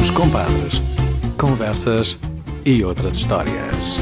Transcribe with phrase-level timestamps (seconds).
[0.00, 0.80] Os Compadres.
[1.36, 2.16] Conversas
[2.64, 3.98] e outras histórias.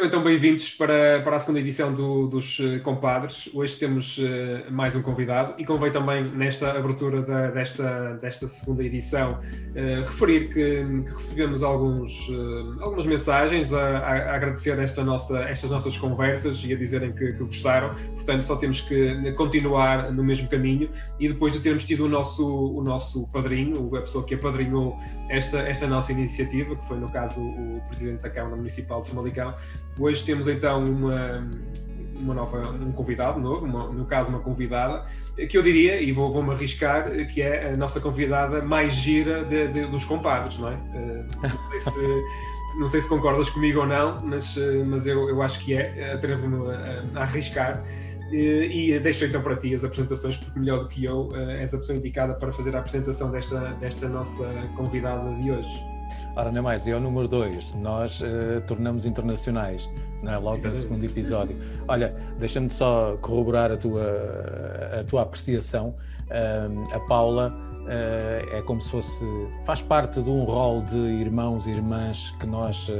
[0.00, 3.50] Sejam então bem-vindos para, para a segunda edição do, dos uh, Compadres.
[3.52, 4.22] Hoje temos uh,
[4.70, 10.48] mais um convidado e convém também, nesta abertura da, desta, desta segunda edição, uh, referir
[10.48, 12.30] que, que, recebemos alguns,
[12.80, 17.44] algumas mensagens a, a, agradecer esta nossa, estas nossas conversas e a dizerem que, que,
[17.44, 17.94] gostaram.
[18.14, 22.42] Portanto, só temos que continuar no mesmo caminho e depois de termos tido o nosso,
[22.48, 27.38] o nosso padrinho, a pessoa que apadrinhou esta, esta nossa iniciativa, que foi no caso
[27.40, 29.54] o Presidente da Câmara Municipal de Samalicão,
[30.00, 31.46] Hoje temos então uma,
[32.16, 35.04] uma nova, um convidado novo, uma, no caso uma convidada,
[35.48, 39.68] que eu diria, e vou-me vou arriscar, que é a nossa convidada mais gira de,
[39.68, 40.74] de, dos compadres, não é?
[40.74, 42.22] Uh, não, sei se,
[42.78, 46.14] não sei se concordas comigo ou não, mas, uh, mas eu, eu acho que é,
[46.14, 47.82] atrevo-me a, a, arriscar.
[48.30, 51.28] Uh, e deixo então para ti as apresentações, porque melhor do que eu
[51.58, 55.89] és a pessoa indicada para fazer a apresentação desta, desta nossa convidada de hoje.
[56.36, 57.74] Ora, não é mais, é o número 2.
[57.74, 59.88] Nós uh, tornamos internacionais,
[60.22, 60.38] não é?
[60.38, 61.56] Logo no segundo episódio.
[61.88, 64.02] Olha, deixa-me só corroborar a tua,
[65.00, 65.94] a tua apreciação.
[66.28, 67.52] Uh, a Paula
[67.82, 69.24] uh, é como se fosse.
[69.64, 72.90] faz parte de um rol de irmãos e irmãs que nós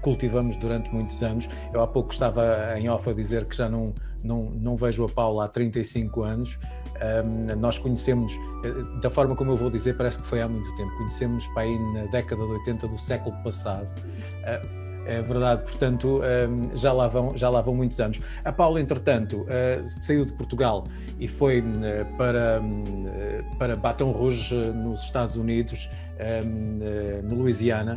[0.00, 1.48] cultivamos durante muitos anos.
[1.72, 5.08] Eu há pouco estava em off a dizer que já não, não, não vejo a
[5.08, 6.58] Paula há 35 anos.
[7.58, 8.32] Nós conhecemos,
[8.64, 11.62] eh, da forma como eu vou dizer, parece que foi há muito tempo, conhecemos para
[11.62, 13.88] aí na década de 80 do século passado.
[13.98, 16.20] Uh, é verdade, portanto,
[16.74, 18.20] já, lá vão, já lá vão muitos anos.
[18.44, 20.84] A Paula, entretanto, uh, saiu de Portugal
[21.18, 21.60] e foi
[22.16, 25.90] para, uh, para Baton Rouge, nos Estados Unidos,
[26.46, 27.96] um, no Louisiana,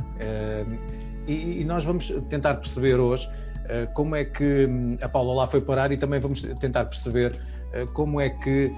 [1.28, 3.30] e, e, nós vamos tentar perceber hoje
[3.94, 7.40] como é que hum, a Paula lá foi parar e também vamos tentar perceber
[7.94, 8.72] como é que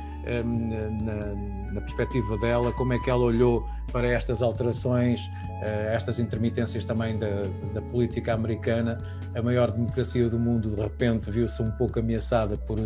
[0.43, 1.35] na,
[1.73, 5.19] na, perspectiva dela, como é que ela olhou para estas alterações,
[5.61, 7.43] eh, estas intermitências também da,
[7.73, 8.97] da política americana.
[9.35, 12.77] A maior democracia do mundo, de repente, viu-se um pouco ameaçada por,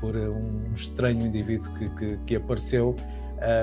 [0.00, 2.94] por um estranho indivíduo que, que, que apareceu.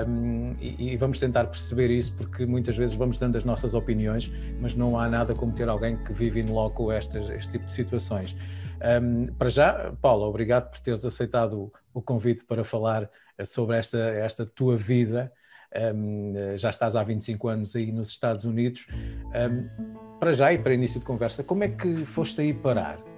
[0.06, 4.30] Um, e, e, vamos tentar perceber isso porque muitas vezes vamos dando as nossas opiniões,
[4.60, 7.72] mas não há nada como ter alguém que vive in loco estas, este tipo de
[7.72, 8.36] situações.
[8.80, 13.98] Um, para já, Paula, obrigado por teres aceitado o convite para falar eh, sobre esta,
[13.98, 15.32] esta tua vida.
[15.94, 18.86] Um, já estás há 25 anos aí nos Estados Unidos.
[18.90, 23.09] Um, para já e para início de conversa, como é que foste aí parar?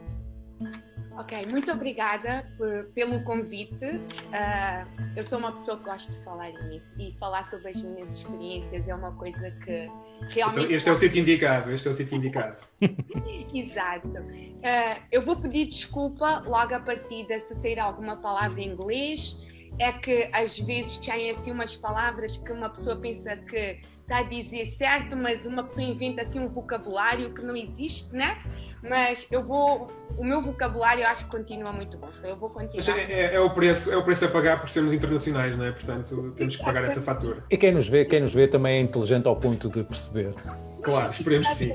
[1.19, 3.85] Ok, muito obrigada por, pelo convite.
[3.85, 8.15] Uh, eu sou uma pessoa que gosta de falar nisso e falar sobre as minhas
[8.15, 9.91] experiências é uma coisa que
[10.31, 10.65] realmente.
[10.65, 12.57] Então, este é o sítio indicado, este é o sítio indicado.
[13.53, 14.09] Exato.
[14.09, 19.39] Uh, eu vou pedir desculpa logo a partida se sair alguma palavra em inglês.
[19.79, 24.23] É que às vezes têm assim umas palavras que uma pessoa pensa que está a
[24.23, 28.37] dizer certo, mas uma pessoa inventa assim um vocabulário que não existe, né?
[28.83, 29.91] Mas eu vou.
[30.19, 32.99] O meu vocabulário eu acho que continua muito bom, eu vou continuar.
[32.99, 35.73] É, é, é, o preço, é o preço a pagar por sermos internacionais, não é?
[35.73, 37.43] Portanto, temos que pagar essa fatura.
[37.51, 40.35] E quem nos vê, quem nos vê também é inteligente ao ponto de perceber.
[40.83, 41.73] Claro, esperemos que sim.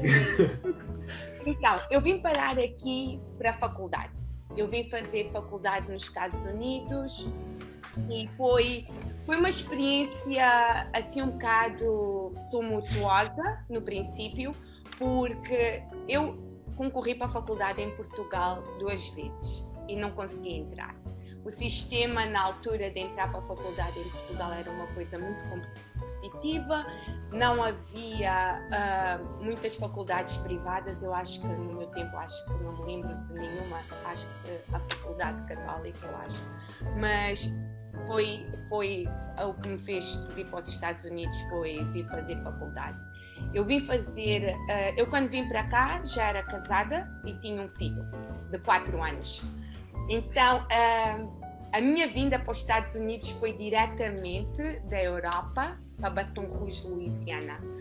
[1.45, 4.11] Então, eu vim parar aqui para a faculdade.
[4.57, 7.29] Eu vim fazer faculdade nos Estados Unidos
[8.09, 8.85] e foi,
[9.25, 14.51] foi uma experiência assim um bocado tumultuosa no princípio,
[14.97, 16.46] porque eu
[16.77, 20.95] concorri para a faculdade em Portugal duas vezes e não consegui entrar.
[21.43, 25.43] O sistema na altura de entrar para a faculdade em Portugal era uma coisa muito
[25.49, 26.85] competitiva,
[27.31, 32.73] não havia uh, muitas faculdades privadas, eu acho que no meu tempo, acho que não
[32.77, 36.43] me lembro de nenhuma, acho que a faculdade católica, eu acho,
[36.99, 37.53] mas
[38.05, 39.07] foi, foi
[39.41, 42.97] o que me fez vir para os Estados Unidos, foi vir fazer faculdade.
[43.53, 47.69] Eu vim fazer, uh, eu quando vim para cá já era casada e tinha um
[47.69, 48.03] filho
[48.51, 49.43] de 4 anos.
[50.09, 56.45] Então, uh, a minha vinda para os Estados Unidos foi diretamente da Europa para Baton
[56.45, 57.76] Rouge, Louisiana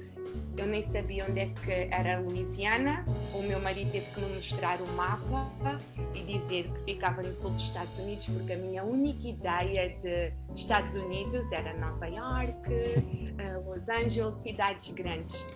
[0.56, 3.04] eu nem sabia onde é que era a Louisiana.
[3.34, 5.78] O meu marido teve que me mostrar o mapa
[6.14, 10.32] e dizer que ficava no sul dos Estados Unidos, porque a minha única ideia de
[10.54, 12.70] Estados Unidos era Nova York,
[13.38, 15.46] eh, Los Angeles, cidades grandes.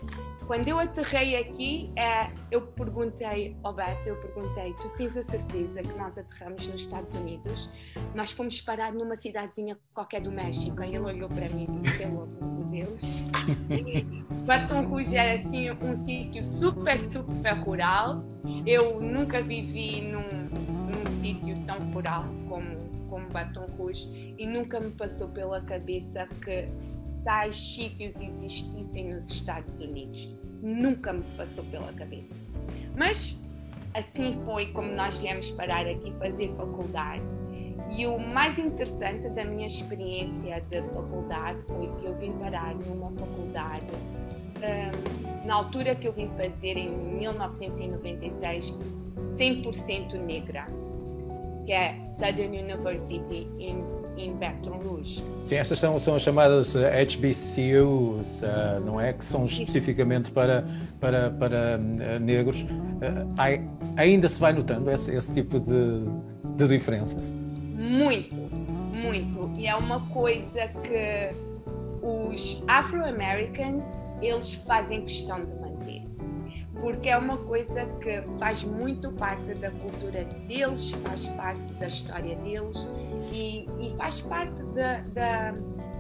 [0.47, 5.81] Quando eu aterrei aqui, é, eu perguntei ao Beto, eu perguntei, tu tens a certeza
[5.81, 7.73] que nós aterramos nos Estados Unidos?
[8.17, 10.82] Nós fomos parar numa cidadezinha qualquer do México.
[10.82, 13.25] Aí ele olhou para mim e disse, de Deus.
[14.88, 18.25] Rouge era assim um sítio super, super rural.
[18.67, 22.76] Eu nunca vivi num, num sítio tão rural como,
[23.08, 23.26] como
[23.76, 26.69] Rouge e nunca me passou pela cabeça que
[27.25, 30.34] tais sítios existissem nos Estados Unidos.
[30.62, 32.37] Nunca me passou pela cabeça.
[32.96, 33.40] Mas
[33.94, 37.25] assim foi como nós viemos parar aqui fazer faculdade.
[37.96, 43.10] E o mais interessante da minha experiência de faculdade foi que eu vim parar numa
[43.12, 43.87] faculdade
[44.60, 48.76] um, na altura que eu vim fazer em 1996
[49.37, 50.66] 100% negra,
[51.64, 53.82] que é Southern University in,
[54.16, 55.25] in Baton Rouge.
[55.44, 59.12] Sim, estas são, são as chamadas HBCUs, uh, não é?
[59.14, 60.64] Que são especificamente para,
[61.00, 62.60] para, para uh, negros.
[62.62, 63.34] Uh,
[63.96, 66.04] ainda se vai notando esse, esse tipo de,
[66.56, 67.39] de diferenças?
[67.81, 68.37] Muito,
[68.94, 69.50] muito.
[69.59, 71.35] E é uma coisa que
[72.03, 73.82] os Afro-Americans
[74.21, 76.03] eles fazem questão de manter.
[76.79, 82.37] Porque é uma coisa que faz muito parte da cultura deles, faz parte da história
[82.37, 82.91] deles
[83.32, 85.55] e, e faz parte da, da,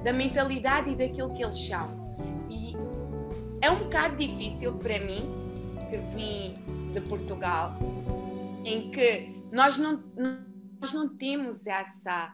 [0.04, 1.88] da mentalidade e daquilo que eles são.
[2.50, 2.76] E
[3.62, 5.34] é um bocado difícil para mim,
[5.90, 6.54] que vim
[6.92, 7.74] de Portugal,
[8.66, 10.02] em que nós não,
[10.80, 12.32] nós não temos essa,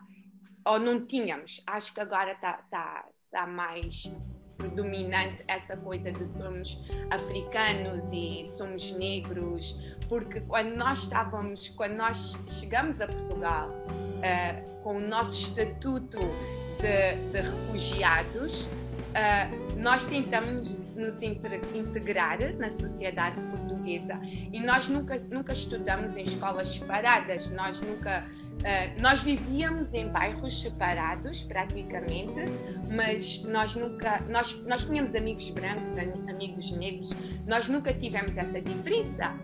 [0.64, 4.10] ou não tínhamos, acho que agora está tá, tá mais
[4.56, 9.78] predominante essa coisa de somos africanos e somos negros,
[10.08, 17.16] porque quando nós estávamos, quando nós chegamos a Portugal uh, com o nosso estatuto de,
[17.32, 24.19] de refugiados, uh, nós tentamos nos integrar na sociedade portuguesa.
[24.25, 28.25] E nós nunca, nunca estudamos em escolas separadas, nós nunca
[28.56, 32.44] Uh, nós vivíamos em bairros separados, praticamente,
[32.90, 34.20] mas nós nunca.
[34.28, 35.90] Nós, nós tínhamos amigos brancos,
[36.28, 37.10] amigos negros,
[37.46, 39.34] nós nunca tivemos essa diferença.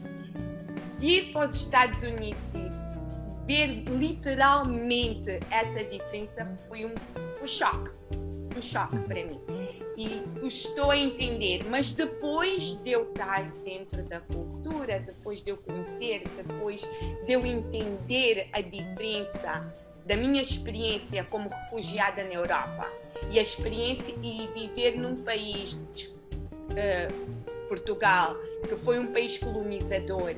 [1.00, 6.94] Ir para os Estados Unidos e ver literalmente essa diferença foi um,
[7.42, 7.90] um choque
[8.56, 9.40] um choque para mim.
[9.96, 15.56] E estou a entender, mas depois de eu estar dentro da cultura, depois de eu
[15.58, 16.82] conhecer, depois
[17.26, 19.72] de eu entender a diferença
[20.06, 22.90] da minha experiência como refugiada na Europa
[23.30, 28.36] e a experiência e viver num país, uh, Portugal,
[28.68, 30.34] que foi um país colonizador,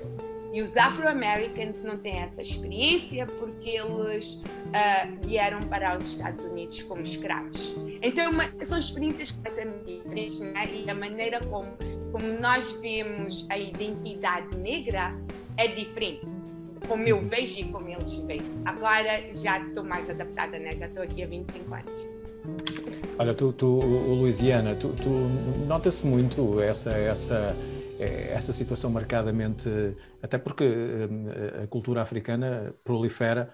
[0.54, 6.80] e os Afro-Americans não têm essa experiência porque eles uh, vieram para os Estados Unidos
[6.82, 7.74] como escravos.
[8.00, 10.68] Então, uma, são experiências completamente diferentes né?
[10.72, 11.72] e a maneira como,
[12.12, 15.12] como nós vemos a identidade negra
[15.56, 16.24] é diferente.
[16.86, 18.42] Como eu vejo e como eles veem.
[18.64, 20.76] Agora já estou mais adaptada, né?
[20.76, 22.08] já estou aqui há 25 anos.
[23.18, 25.08] Olha, tu, tu o Louisiana, tu, tu
[25.66, 29.68] nota-se muito essa, essa é, essa situação marcadamente,
[30.22, 31.26] até porque hum,
[31.62, 33.52] a cultura africana prolifera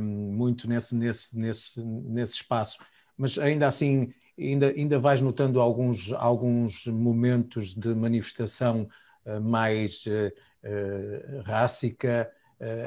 [0.00, 2.78] hum, muito nesse, nesse, nesse, nesse espaço,
[3.16, 8.88] mas ainda assim ainda, ainda vais notando alguns, alguns momentos de manifestação
[9.24, 10.32] uh, mais uh,
[10.68, 12.30] uh, rássica,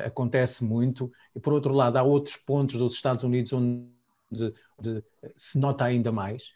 [0.04, 3.94] acontece muito, e por outro lado há outros pontos dos Estados Unidos onde
[5.36, 6.52] se nota ainda mais?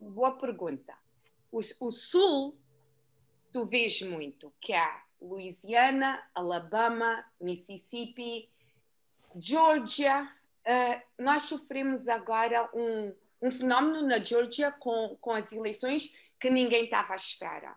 [0.00, 1.01] Boa pergunta.
[1.52, 2.58] O, o sul,
[3.52, 8.50] tu vês muito, que é Louisiana, Alabama, Mississippi,
[9.36, 10.28] Georgia.
[10.66, 16.84] Uh, nós sofremos agora um, um fenómeno na Georgia com, com as eleições que ninguém
[16.84, 17.76] estava à espera.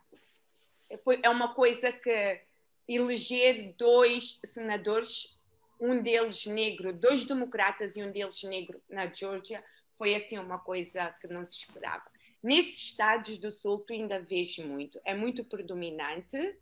[1.04, 2.42] Foi, é uma coisa que
[2.88, 5.38] eleger dois senadores,
[5.80, 9.64] um deles negro, dois democratas e um deles negro na Georgia,
[9.98, 12.15] foi assim uma coisa que não se esperava.
[12.46, 16.56] Nesses estados do sul, tu ainda vês muito, é muito predominante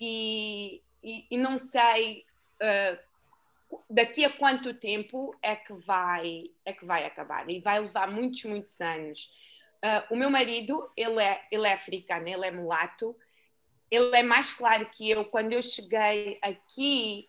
[0.00, 2.24] e, e, e não sei
[2.62, 8.10] uh, daqui a quanto tempo é que vai é que vai acabar e vai levar
[8.10, 9.36] muitos muitos anos.
[9.84, 13.14] Uh, o meu marido ele é ele é africano, ele é mulato,
[13.90, 15.26] ele é mais claro que eu.
[15.26, 17.28] Quando eu cheguei aqui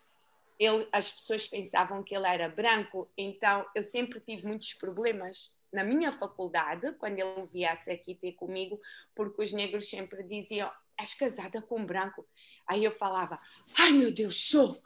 [0.58, 5.83] ele, as pessoas pensavam que ele era branco, então eu sempre tive muitos problemas na
[5.83, 8.79] minha faculdade, quando ele viesse aqui ter comigo,
[9.15, 12.27] porque os negros sempre diziam: És casada com um branco.
[12.67, 13.39] Aí eu falava:
[13.77, 14.81] Ai meu Deus, sou!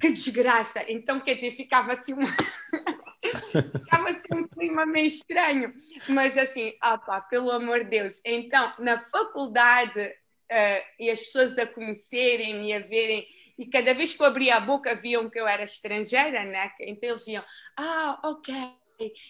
[0.00, 0.84] Que desgraça!
[0.88, 2.28] Então, quer dizer, ficava assim uma.
[3.80, 5.74] ficava assim um clima meio estranho.
[6.08, 8.20] Mas assim, opa, pelo amor de Deus.
[8.24, 13.26] Então, na faculdade, uh, e as pessoas a conhecerem e a verem
[13.56, 16.72] e cada vez que eu abria a boca viam que eu era estrangeira, né?
[16.80, 17.44] Então eles diziam,
[17.76, 18.52] ah, ok,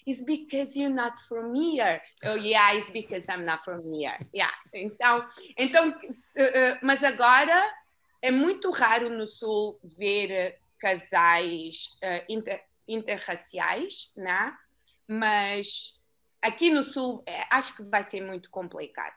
[0.07, 2.01] it's because you're not from here.
[2.25, 4.19] Oh, yeah, it's because I'm not from here.
[4.33, 4.53] Yeah.
[4.75, 7.73] Então, então uh, uh, mas agora
[8.23, 14.55] é muito raro no Sul ver casais uh, inter, interraciais, né?
[15.07, 15.99] mas
[16.43, 19.17] aqui no Sul acho que vai ser muito complicado.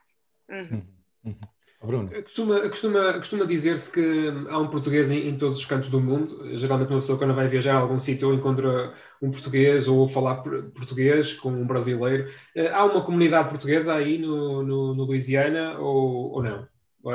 [0.49, 0.87] Uhum.
[1.23, 1.39] Uhum.
[1.85, 2.09] Bruno.
[2.23, 6.57] Costuma, costuma, costuma dizer-se que há um português em, em, todos os cantos do mundo.
[6.57, 10.41] Geralmente, uma pessoa, quando vai viajar a algum sítio, encontra um português ou falar
[10.73, 12.29] português com um brasileiro.
[12.55, 16.67] Eh, há uma comunidade portuguesa aí no, no, no Louisiana ou, ou não?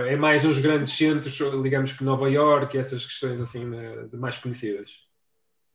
[0.06, 3.68] É mais nos grandes centros, digamos que Nova York, essas questões assim
[4.08, 4.90] de mais conhecidas.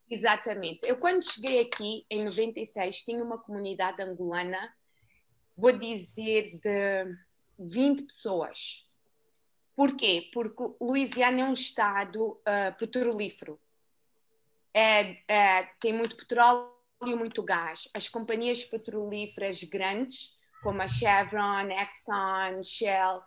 [0.10, 0.80] Exatamente.
[0.88, 4.58] Eu, quando cheguei aqui, em 96, tinha uma comunidade angolana,
[5.56, 7.06] vou dizer, de
[7.60, 8.88] 20 pessoas.
[9.76, 10.30] Porquê?
[10.34, 13.60] Porque Louisiana é um estado uh, petrolífero.
[14.74, 16.72] É, é, tem muito petróleo
[17.06, 17.88] e muito gás.
[17.94, 23.22] As companhias petrolíferas grandes, como a Chevron, Exxon, Shell,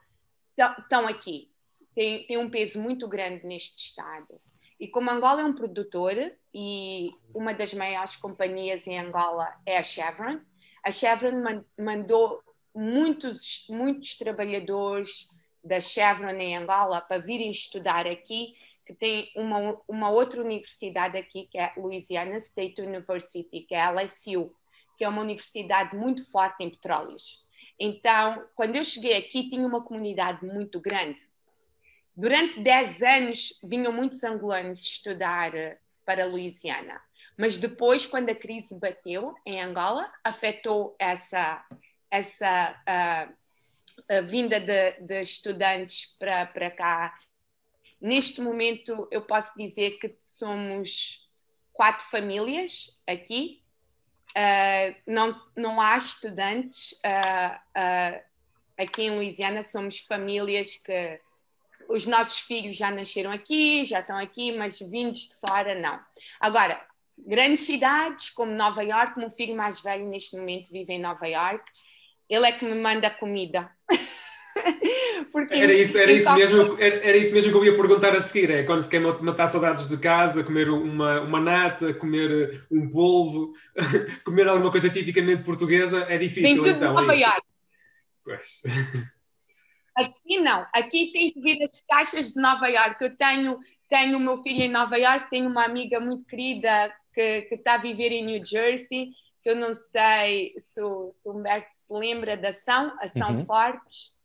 [0.78, 1.52] estão aqui.
[1.94, 4.40] Tem, tem um peso muito grande neste estado.
[4.78, 6.14] E como Angola é um produtor
[6.54, 10.40] e uma das maiores companhias em Angola é a Chevron,
[10.82, 12.42] a Chevron mandou
[12.74, 15.28] muitos, muitos trabalhadores
[15.62, 18.54] da Chevron em Angola para virem estudar aqui,
[18.86, 23.80] que tem uma, uma outra universidade aqui, que é a Louisiana State University, que é
[23.80, 24.52] a LSU,
[24.96, 27.44] que é uma universidade muito forte em petróleos.
[27.78, 31.28] Então, quando eu cheguei aqui, tinha uma comunidade muito grande.
[32.14, 37.00] Durante 10 anos vinham muitos angolanos estudar eh, para a Louisiana,
[37.38, 41.64] mas depois, quando a crise bateu em Angola, afetou essa,
[42.10, 47.18] essa uh, vinda de, de estudantes para, para cá.
[48.00, 51.28] Neste momento, eu posso dizer que somos
[51.72, 53.62] quatro famílias aqui.
[54.30, 58.20] Uh, não, não há estudantes uh,
[58.78, 61.20] aqui em Louisiana, somos famílias que
[61.88, 66.00] os nossos filhos já nasceram aqui, já estão aqui, mas vindos de fora, não.
[66.38, 66.80] Agora,
[67.18, 71.70] grandes cidades como Nova York, meu filho mais velho neste momento vive em Nova York,
[72.30, 73.70] ele é que me manda comida.
[75.32, 78.22] Porque era isso, era, isso mesmo, era, era, isso mesmo que eu ia perguntar a
[78.22, 82.88] seguir: é quando se quer matar saudades de casa, comer uma, uma nata, comer um
[82.88, 83.52] polvo,
[84.24, 86.42] comer alguma coisa tipicamente portuguesa, é difícil.
[86.42, 87.42] Tem tudo então, Nova é York.
[88.24, 88.62] Pois.
[89.96, 92.96] Aqui não, aqui tem que vir as caixas de Nova York.
[93.02, 93.58] Eu tenho,
[93.88, 97.74] tenho o meu filho em Nova York, tenho uma amiga muito querida que, que está
[97.74, 99.10] a viver em New Jersey,
[99.42, 103.44] que eu não sei se o, se o Humberto se lembra da Ação, Ação uhum.
[103.44, 104.18] Fortes.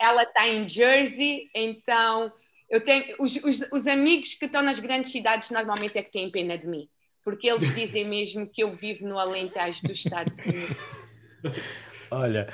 [0.00, 2.32] Ela está em Jersey, então
[2.70, 6.30] eu tenho os, os, os amigos que estão nas grandes cidades normalmente é que têm
[6.30, 6.88] pena de mim,
[7.24, 10.76] porque eles dizem mesmo que eu vivo no Alentejo dos Estados Unidos.
[12.10, 12.48] Olha,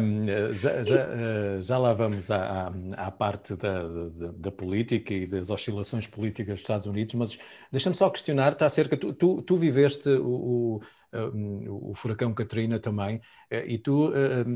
[0.00, 5.26] um, já, já, eh, já, lá vamos à, à, parte da, da, da, política e
[5.26, 7.38] das oscilações políticas dos Estados Unidos, mas
[7.70, 10.80] deixa-me só questionar, está cerca, tu, tu, tu viveste o,
[11.24, 13.20] o, o, furacão Katrina também,
[13.50, 14.12] eh, e tu,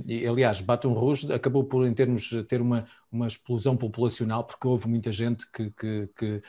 [0.06, 4.88] e, aliás, Baton Rouge acabou por, em termos, ter uma, uma explosão populacional, porque houve
[4.88, 6.42] muita gente que, que, que,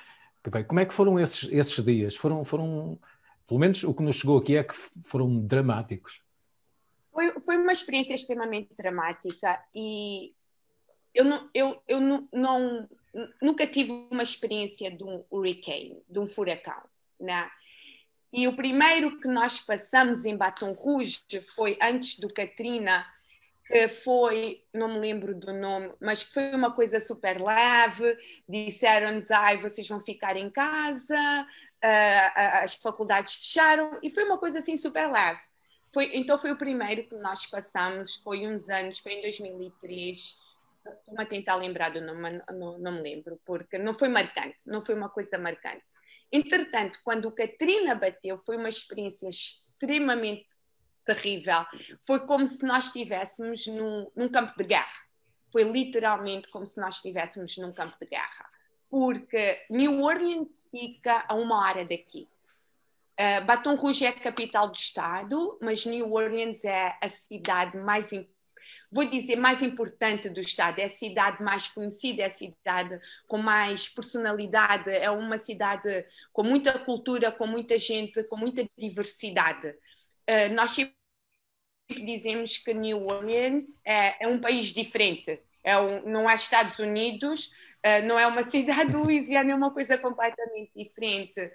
[0.43, 0.65] que veio.
[0.65, 2.15] Como é que foram esses, esses dias?
[2.15, 2.99] Foram, foram,
[3.47, 6.21] pelo menos o que nos chegou aqui é que foram dramáticos.
[7.11, 10.33] Foi, foi uma experiência extremamente dramática e
[11.13, 12.89] eu, não, eu, eu não, não,
[13.41, 16.81] nunca tive uma experiência de um hurricane, de um furacão.
[17.19, 17.49] Né?
[18.33, 21.19] E o primeiro que nós passamos em Baton Rouge
[21.55, 23.05] foi antes do Katrina,
[23.67, 28.17] que foi, não me lembro do nome, mas que foi uma coisa super leve.
[28.47, 31.47] Disseram-nos: ai, vocês vão ficar em casa,
[31.83, 35.39] uh, as faculdades fecharam, e foi uma coisa assim super leve.
[35.93, 40.39] Foi, então foi o primeiro que nós passamos, foi uns anos, foi em 2003.
[40.85, 44.81] Estou-me a tentar lembrar do nome, não, não me lembro, porque não foi marcante, não
[44.81, 45.83] foi uma coisa marcante.
[46.31, 50.47] Entretanto, quando o Katrina bateu, foi uma experiência extremamente
[51.05, 51.65] terrível.
[52.05, 55.01] Foi como se nós estivéssemos num, num campo de guerra.
[55.51, 58.49] Foi literalmente como se nós estivéssemos num campo de guerra.
[58.89, 62.29] Porque New Orleans fica a uma hora daqui.
[63.19, 68.09] Uh, Baton Rouge é a capital do estado, mas New Orleans é a cidade mais,
[68.91, 70.79] vou dizer, mais importante do estado.
[70.79, 76.43] É a cidade mais conhecida, é a cidade com mais personalidade, é uma cidade com
[76.43, 79.69] muita cultura, com muita gente, com muita diversidade.
[79.69, 80.93] Uh, nós sempre
[82.05, 85.39] dizemos que New Orleans é, é um país diferente.
[85.63, 87.47] É um, não é Estados Unidos,
[87.85, 91.51] uh, não é uma cidade de Louisiana, é uma coisa completamente diferente.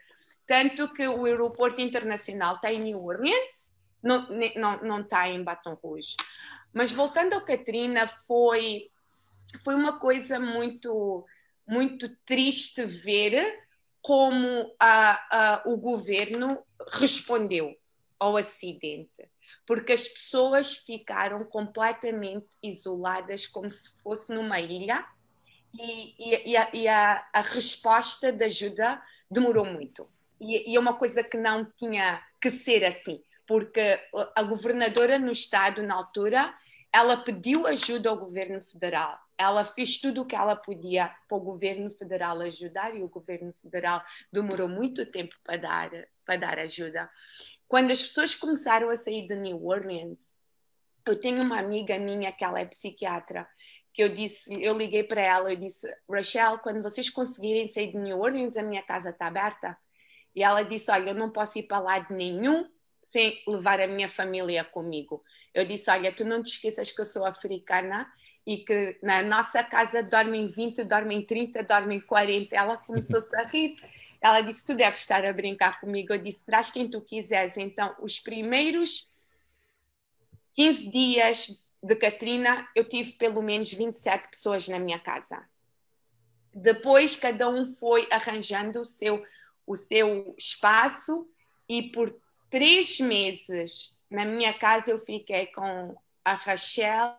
[0.46, 3.66] Tanto que o aeroporto internacional está em New Orleans,
[4.02, 6.16] não, não, não está em Baton Rouge.
[6.76, 8.90] Mas voltando ao Katrina, foi,
[9.64, 11.25] foi uma coisa muito,
[11.66, 13.62] muito triste ver
[14.02, 17.75] como a, a, o governo respondeu
[18.21, 19.26] ao acidente,
[19.66, 25.02] porque as pessoas ficaram completamente isoladas, como se fosse numa ilha,
[25.73, 30.06] e, e, e, a, e a, resposta de ajuda demorou muito.
[30.38, 33.99] E, e é uma coisa que não tinha que ser assim, porque
[34.35, 36.54] a governadora no estado, na altura,
[36.96, 39.20] ela pediu ajuda ao governo federal.
[39.36, 43.52] Ela fez tudo o que ela podia para o governo federal ajudar e o governo
[43.62, 45.90] federal demorou muito tempo para dar,
[46.24, 47.10] para dar ajuda.
[47.68, 50.34] Quando as pessoas começaram a sair de New Orleans,
[51.04, 53.46] eu tenho uma amiga minha que ela é psiquiatra,
[53.92, 57.98] que eu disse, eu liguei para ela, eu disse, Rachel, quando vocês conseguirem sair de
[57.98, 59.76] New Orleans, a minha casa está aberta.
[60.34, 62.66] E ela disse, olha, eu não posso ir para lá de nenhum
[63.02, 65.22] sem levar a minha família comigo.
[65.56, 68.12] Eu disse, olha, tu não te esqueças que eu sou africana
[68.46, 72.54] e que na nossa casa dormem 20, dormem 30, dormem 40.
[72.54, 73.75] Ela começou-se a rir.
[74.20, 76.12] Ela disse, tu deves estar a brincar comigo.
[76.12, 77.56] Eu disse, traz quem tu quiseres.
[77.56, 79.10] Então, os primeiros
[80.54, 85.42] 15 dias de Katrina, eu tive pelo menos 27 pessoas na minha casa.
[86.54, 89.25] Depois, cada um foi arranjando o seu,
[89.66, 91.26] o seu espaço
[91.66, 92.14] e por
[92.50, 97.16] três meses na minha casa eu fiquei com a Rachel,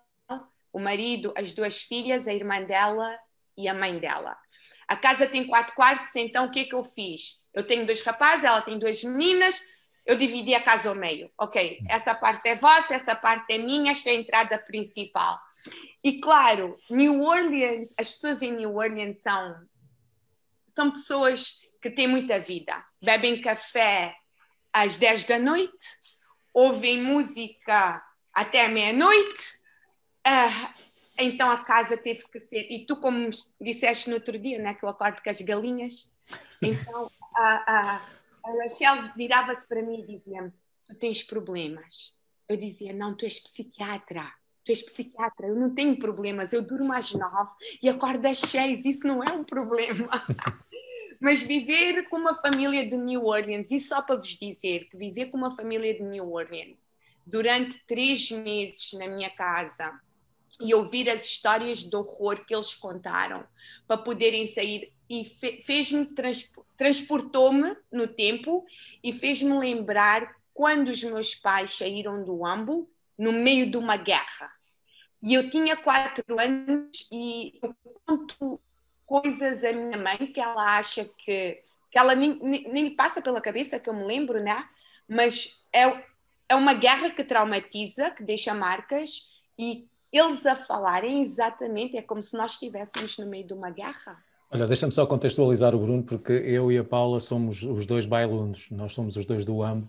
[0.72, 3.18] o marido, as duas filhas, a irmã dela
[3.58, 4.38] e a mãe dela.
[4.88, 7.42] A casa tem quatro quartos, então o que é que eu fiz?
[7.54, 9.62] Eu tenho dois rapazes, ela tem duas meninas,
[10.06, 11.30] eu dividi a casa ao meio.
[11.38, 15.38] Ok, essa parte é vossa, essa parte é minha, esta é a entrada principal.
[16.04, 19.56] E claro, New Orleans, as pessoas em New Orleans são,
[20.74, 22.82] são pessoas que têm muita vida.
[23.02, 24.16] Bebem café
[24.72, 25.86] às 10 da noite,
[26.58, 29.60] ouvem música até meia-noite.
[30.26, 30.74] Uh,
[31.20, 32.68] então a casa teve que ser.
[32.72, 33.30] E tu, como
[33.62, 36.12] disseste no outro dia, né, que eu acordo com as galinhas,
[36.62, 38.02] então a, a
[38.48, 40.52] a Rachel virava-se para mim e dizia-me:
[40.86, 42.14] Tu tens problemas.
[42.48, 44.32] Eu dizia: Não, tu és psiquiatra.
[44.64, 45.48] Tu és psiquiatra.
[45.48, 46.54] Eu não tenho problemas.
[46.54, 48.86] Eu durmo às nove e acordo às seis.
[48.86, 50.10] Isso não é um problema.
[51.20, 55.28] Mas viver com uma família de New Orleans, e só para vos dizer que viver
[55.28, 56.78] com uma família de New Orleans
[57.26, 60.00] durante três meses na minha casa
[60.62, 63.46] e ouvir as histórias de horror que eles contaram
[63.88, 66.08] para poderem sair e fez-me
[66.76, 68.66] transportou-me no tempo
[69.04, 74.52] e fez-me lembrar quando os meus pais saíram do Ambo no meio de uma guerra.
[75.22, 77.76] E eu tinha quatro anos e eu
[78.06, 78.60] conto
[79.08, 83.42] coisas à minha mãe que ela acha que, que ela nem, nem, nem passa pela
[83.42, 84.68] cabeça, que eu me lembro, né?
[85.10, 86.04] Mas é,
[86.50, 92.22] é uma guerra que traumatiza, que deixa marcas e eles a falarem exatamente é como
[92.22, 94.22] se nós estivéssemos no meio de uma guerra.
[94.52, 98.70] Olha, deixa-me só contextualizar o Bruno, porque eu e a Paula somos os dois bailundos,
[98.72, 99.88] nós somos os dois do AMB,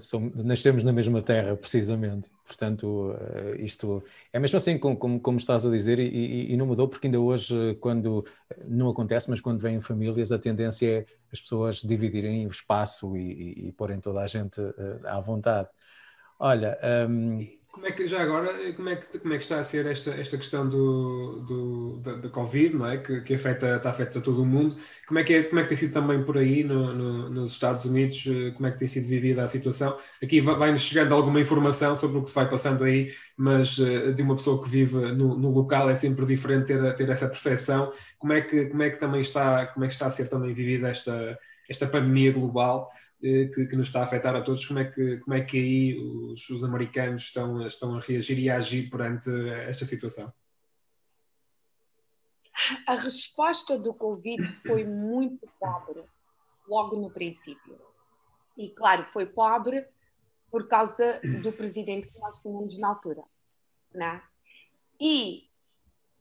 [0.00, 2.30] somos, nascemos na mesma terra, precisamente.
[2.44, 6.56] Portanto, eh, isto é mesmo assim como, como, como estás a dizer, e, e, e,
[6.56, 8.24] não mudou, porque ainda hoje, quando
[8.66, 13.68] não acontece, mas quando vêm famílias, a tendência é as pessoas dividirem o espaço e,
[13.68, 15.68] e porem toda a gente eh, à vontade.
[16.38, 16.78] Olha.
[17.08, 19.84] Um, como é que, já agora, como é que, como é que está a ser
[19.86, 22.98] esta, esta questão do, do, da, da Covid, não é?
[22.98, 24.76] Que, que afeta, está afeta todo o mundo.
[25.08, 27.52] Como é que, é, como é que tem sido também por aí no, no, nos
[27.52, 28.24] Estados Unidos?
[28.28, 29.98] Eh, como é que tem sido vivida a situação?
[30.22, 34.22] Aqui vai-nos chegando alguma informação sobre o que se vai passando aí, mas eh, de
[34.22, 37.92] uma pessoa que vive no, no local é sempre diferente ter, ter essa percepção.
[38.18, 40.54] Como é que, como é que também está, como é que está a ser também
[40.54, 41.36] vivida esta,
[41.68, 42.88] esta pandemia global?
[43.26, 44.66] Eh, que, que, nos está a afetar a todos.
[44.66, 48.50] Como é que, como é que aí os, os americanos estão, estão a reagir e
[48.50, 49.30] a agir perante
[49.66, 50.30] esta situação?
[52.86, 56.04] A resposta do Covid foi muito pobre,
[56.68, 57.80] logo no princípio.
[58.58, 59.86] E, claro, foi pobre
[60.50, 63.24] por causa do presidente que nós tínhamos na altura.
[63.92, 64.22] Né?
[65.00, 65.48] E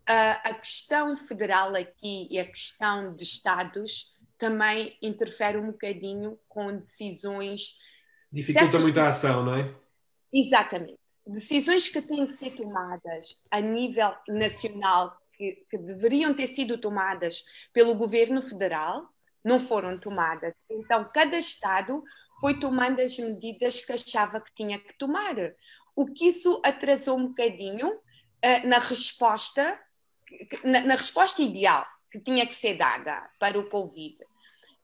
[0.10, 4.13] uh, a questão federal aqui e a questão de Estados
[4.44, 7.78] também interfere um bocadinho com decisões.
[8.30, 9.74] Dificulta muito a ação, não é?
[10.34, 11.00] Exatamente.
[11.26, 17.46] Decisões que têm que ser tomadas a nível nacional, que, que deveriam ter sido tomadas
[17.72, 19.08] pelo governo federal,
[19.46, 20.54] não foram tomadas.
[20.70, 22.04] Então, cada Estado
[22.42, 25.36] foi tomando as medidas que achava que tinha que tomar.
[25.96, 29.80] O que isso atrasou um bocadinho uh, na resposta,
[30.66, 34.18] na, na, resposta ideal que tinha que ser dada para o Covid.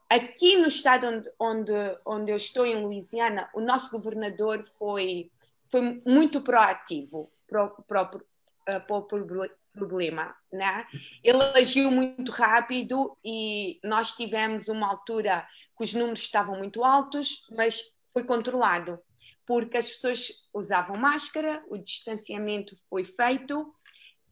[0.10, 1.72] Aqui no estado onde, onde,
[2.04, 5.32] onde eu estou, em Louisiana, o nosso governador foi,
[5.68, 10.88] foi muito proativo para o, para, o, para o problema, né?
[11.24, 17.46] Ele agiu muito rápido e nós tivemos uma altura que os números estavam muito altos,
[17.56, 17.80] mas
[18.12, 19.00] foi controlado,
[19.46, 23.72] porque as pessoas usavam máscara, o distanciamento foi feito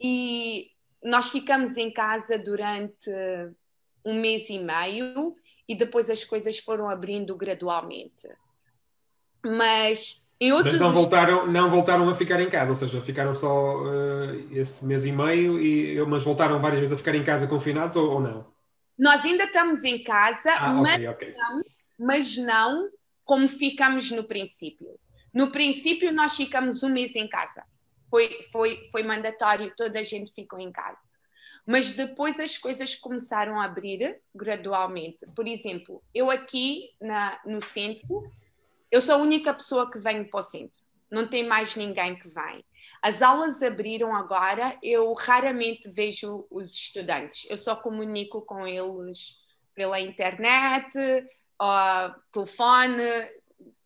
[0.01, 0.71] e
[1.03, 3.11] nós ficamos em casa durante
[4.03, 5.35] um mês e meio
[5.67, 8.27] e depois as coisas foram abrindo gradualmente.
[9.45, 10.73] Mas em outros...
[10.73, 14.85] Mas não voltaram, não voltaram a ficar em casa, ou seja, ficaram só uh, esse
[14.85, 18.19] mês e meio, e, mas voltaram várias vezes a ficar em casa confinados ou, ou
[18.19, 18.45] não?
[18.97, 21.33] Nós ainda estamos em casa, ah, mas, okay, okay.
[21.35, 21.61] Não,
[21.99, 22.89] mas não
[23.23, 24.87] como ficamos no princípio.
[25.33, 27.63] No princípio, nós ficamos um mês em casa.
[28.09, 30.97] Foi, foi, foi mandatório, toda a gente ficou em casa.
[31.67, 35.25] Mas depois as coisas começaram a abrir gradualmente.
[35.35, 38.31] Por exemplo, eu aqui na, no centro,
[38.89, 40.79] eu sou a única pessoa que venho para o centro.
[41.11, 42.63] Não tem mais ninguém que vem.
[43.01, 47.45] As aulas abriram agora, eu raramente vejo os estudantes.
[47.49, 49.37] Eu só comunico com eles
[49.75, 50.97] pela internet,
[52.31, 53.03] telefone.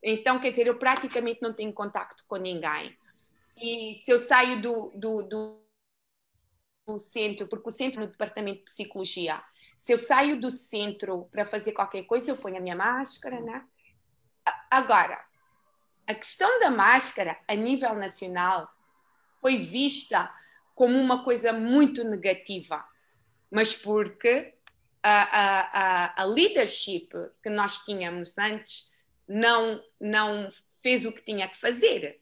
[0.04, 2.96] Então, quer dizer, eu praticamente não tenho contacto com ninguém.
[3.60, 5.61] E se eu saio do, do, do,
[6.86, 9.42] do centro, porque o centro é no departamento de psicologia,
[9.78, 13.66] se eu saio do centro para fazer qualquer coisa, eu ponho a minha máscara, né?
[14.70, 15.24] Agora,
[16.08, 18.72] a questão da máscara a nível nacional
[19.40, 20.32] foi vista
[20.76, 22.84] como uma coisa muito negativa,
[23.50, 24.54] mas porque
[25.02, 27.10] a, a, a leadership
[27.42, 28.92] que nós tínhamos antes
[29.28, 32.22] não, não fez o que tinha que fazer.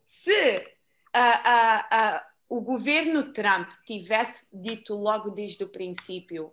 [0.00, 0.72] Se
[1.12, 6.52] a, a, o governo Trump tivesse dito logo desde o princípio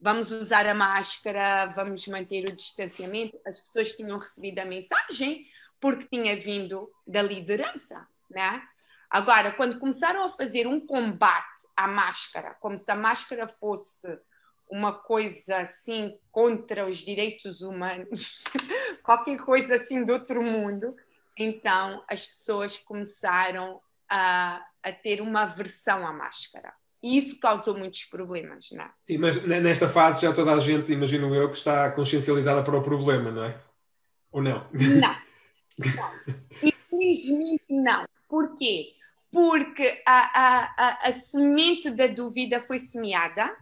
[0.00, 5.46] vamos usar a máscara, vamos manter o distanciamento, as pessoas tinham recebido a mensagem
[5.80, 8.62] porque tinha vindo da liderança, né?
[9.10, 14.18] Agora, quando começaram a fazer um combate à máscara, como se a máscara fosse
[14.68, 18.42] uma coisa assim contra os direitos humanos,
[19.04, 20.96] qualquer coisa assim do outro mundo,
[21.36, 26.72] então as pessoas começaram a, a ter uma aversão à máscara.
[27.02, 28.90] E isso causou muitos problemas, não é?
[29.02, 32.82] Sim, mas nesta fase já toda a gente, imagino eu, que está consciencializada para o
[32.82, 33.60] problema, não é?
[34.32, 34.66] Ou não?
[34.72, 35.16] Não.
[35.78, 36.12] não.
[36.62, 38.04] Infelizmente não.
[38.28, 38.94] Porquê?
[39.30, 43.56] Porque a, a, a, a semente da dúvida foi semeada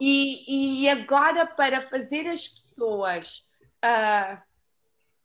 [0.00, 3.48] e, e agora, para fazer as pessoas.
[3.84, 4.38] Uh,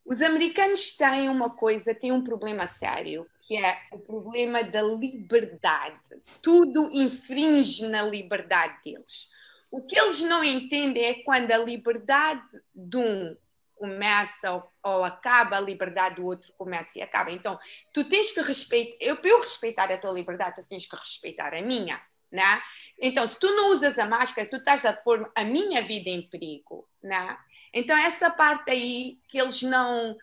[0.09, 6.19] os americanos têm uma coisa, têm um problema sério, que é o problema da liberdade.
[6.41, 9.29] Tudo infringe na liberdade deles.
[9.69, 13.37] O que eles não entendem é quando a liberdade de um
[13.75, 14.51] começa
[14.83, 17.31] ou, acaba, a liberdade do outro começa e acaba.
[17.31, 17.57] Então,
[17.93, 21.53] tu tens que respeitar, eu, para eu respeitar a tua liberdade, tu tens que respeitar
[21.53, 22.61] a minha né?
[23.01, 26.21] Então, se tu não usas a máscara, tu estás a pôr a minha vida em
[26.21, 27.37] perigo, né?
[27.73, 30.17] Então, essa parte aí que eles não,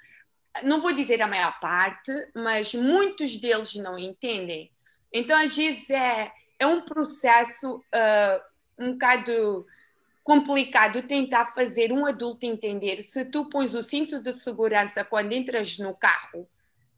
[0.62, 4.70] não vou dizer a maior parte, mas muitos deles não entendem.
[5.12, 9.66] Então, às vezes é, é um processo uh, um bocado
[10.22, 15.78] complicado tentar fazer um adulto entender se tu pões o cinto de segurança quando entras
[15.78, 16.48] no carro,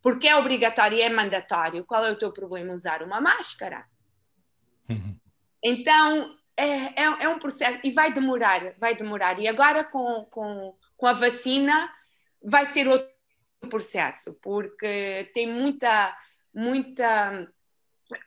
[0.01, 3.85] porque é obrigatório e é mandatório, qual é o teu problema usar uma máscara?
[4.89, 5.15] Uhum.
[5.63, 9.39] Então, é, é, é, um processo e vai demorar, vai demorar.
[9.39, 11.89] E agora com, com, com a vacina
[12.43, 13.09] vai ser outro
[13.71, 16.17] processo, porque tem muita,
[16.53, 17.49] muita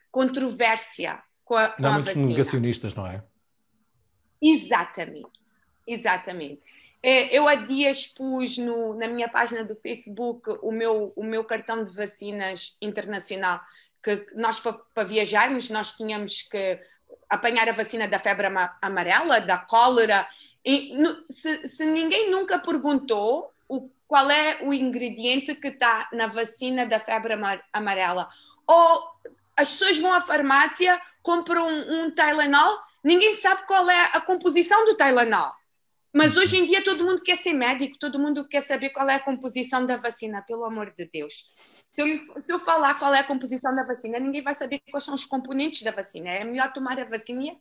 [0.09, 2.27] controvérsia com a, com Não há a muitos vacina.
[2.29, 3.21] negacionistas, não é?
[4.41, 5.29] Exatamente,
[5.85, 6.61] exatamente.
[7.03, 11.43] É, eu há dias pus no, na minha página do Facebook o meu, o meu
[11.43, 13.59] cartão de vacinas internacional
[14.01, 16.79] que nós para viajarmos nós tínhamos que
[17.29, 18.47] apanhar a vacina da febre
[18.81, 20.27] amarela, da cólera.
[20.65, 20.93] E,
[21.29, 26.99] se, se, ninguém nunca perguntou o, qual é o ingrediente que está na vacina da
[26.99, 27.33] febre
[27.73, 28.29] amarela,
[28.67, 29.03] ou
[29.55, 34.85] as pessoas vão à farmácia, compram um, um Tylenol, ninguém sabe qual é a composição
[34.85, 35.53] do Tylenol.
[36.13, 39.15] Mas hoje em dia todo mundo quer ser médico, todo mundo quer saber qual é
[39.15, 41.53] a composição da vacina, pelo amor de Deus.
[41.93, 45.03] Se eu, se eu falar qual é a composição da vacina, ninguém vai saber quais
[45.03, 46.29] são os componentes da vacina.
[46.29, 47.51] É melhor tomar a vacina e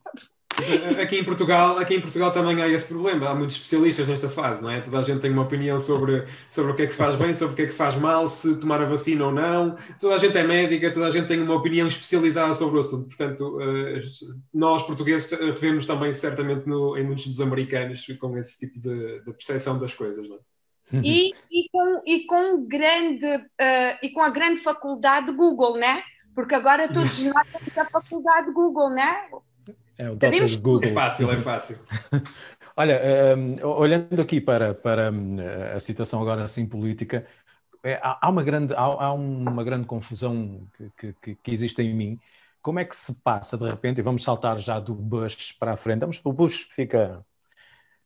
[1.02, 3.30] Aqui em, Portugal, aqui em Portugal também há esse problema.
[3.30, 4.80] Há muitos especialistas nesta fase, não é?
[4.80, 7.54] Toda a gente tem uma opinião sobre, sobre o que é que faz bem, sobre
[7.54, 9.74] o que é que faz mal, se tomar a vacina ou não.
[9.98, 13.06] Toda a gente é médica, toda a gente tem uma opinião especializada sobre o assunto.
[13.06, 14.00] Portanto, eh,
[14.52, 19.32] nós portugueses revemos também certamente no, em muitos dos americanos com esse tipo de, de
[19.32, 20.49] percepção das coisas, não é?
[20.92, 21.03] Uhum.
[21.05, 26.03] E, e, com, e, com grande, uh, e com a grande faculdade Google, né?
[26.35, 29.29] Porque agora todos nós temos a faculdade de Google, né?
[29.98, 30.88] É o Sabemos Google.
[30.88, 31.79] É fácil, é fácil.
[32.76, 33.00] Olha,
[33.37, 35.37] um, olhando aqui para, para hum,
[35.76, 37.26] a situação agora assim política,
[37.83, 42.20] é, há, uma grande, há, há, uma grande confusão que, que, que, existe em mim.
[42.62, 45.76] Como é que se passa de repente, e vamos saltar já do Bush para a
[45.76, 47.24] frente, vamos, o Bush fica.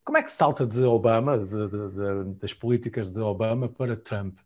[0.05, 4.39] Como é que salta de Obama, de, de, das políticas de Obama para Trump?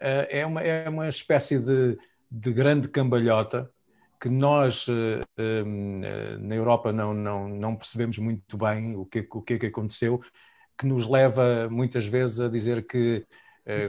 [0.00, 1.98] Eh, é uma, é uma espécie de,
[2.30, 3.70] de grande cambalhota
[4.20, 5.64] que nós eh, eh,
[6.38, 10.20] na Europa não, não, não percebemos muito bem o que, o que é que aconteceu,
[10.76, 13.26] que nos leva muitas vezes a dizer que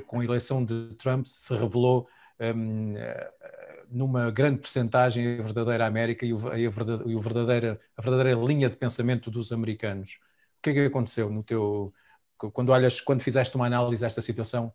[0.08, 2.10] com a eleição de Trump se revelou
[3.90, 9.54] numa grande percentagem a verdadeira América e, a, verdadeira, a verdadeira linha de pensamento dos
[9.54, 10.20] americanos.
[10.60, 11.94] O que é que aconteceu no teu
[12.54, 14.74] quando olhas, quando fizeste uma análise desta situação?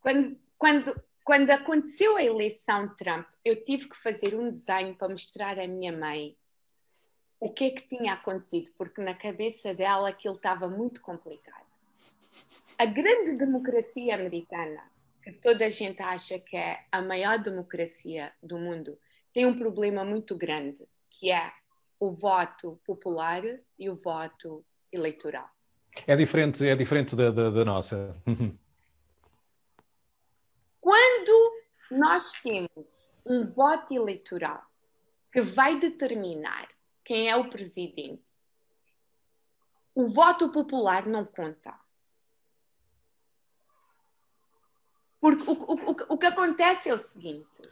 [0.00, 5.08] Quando, quando, quando aconteceu a eleição de Trump, eu tive que fazer um desenho para
[5.08, 6.36] mostrar à minha mãe
[7.40, 11.66] o que é que tinha acontecido, porque na cabeça dela aquilo estava muito complicado.
[12.78, 14.82] A grande democracia americana,
[15.22, 18.98] que toda a gente acha que é a maior democracia do mundo,
[19.32, 21.52] tem um problema muito grande, que é
[21.98, 23.42] o voto popular
[23.78, 25.50] e o voto eleitoral.
[26.06, 28.14] É diferente, é diferente da, da, da nossa.
[30.80, 34.62] Quando nós temos um voto eleitoral
[35.32, 36.68] que vai determinar
[37.04, 38.24] quem é o presidente,
[39.94, 41.74] o voto popular não conta.
[45.20, 47.62] Porque o, o, o que acontece é o seguinte: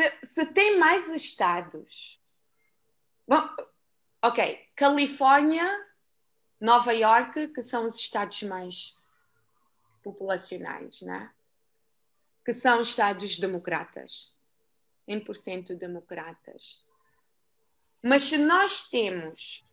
[0.00, 2.18] se, se tem mais estados.
[3.28, 3.42] Bom,
[4.22, 5.86] ok, Califórnia,
[6.58, 8.96] Nova York, que são os estados mais
[10.02, 11.30] populacionais, né?
[12.44, 14.34] que são Estados democratas,
[15.06, 16.82] 100% democratas.
[18.02, 19.64] Mas se nós temos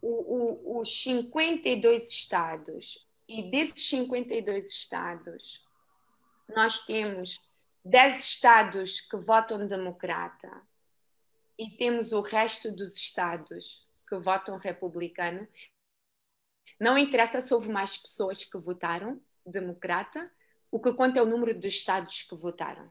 [0.00, 5.62] o, o, os 52 estados e desses 52 estados
[6.48, 7.48] nós temos
[7.84, 10.50] 10 estados que votam democrata
[11.58, 15.46] e temos o resto dos estados que votam republicano,
[16.80, 20.30] não interessa se houve mais pessoas que votaram democrata,
[20.70, 22.88] o que conta é o número de estados que votaram.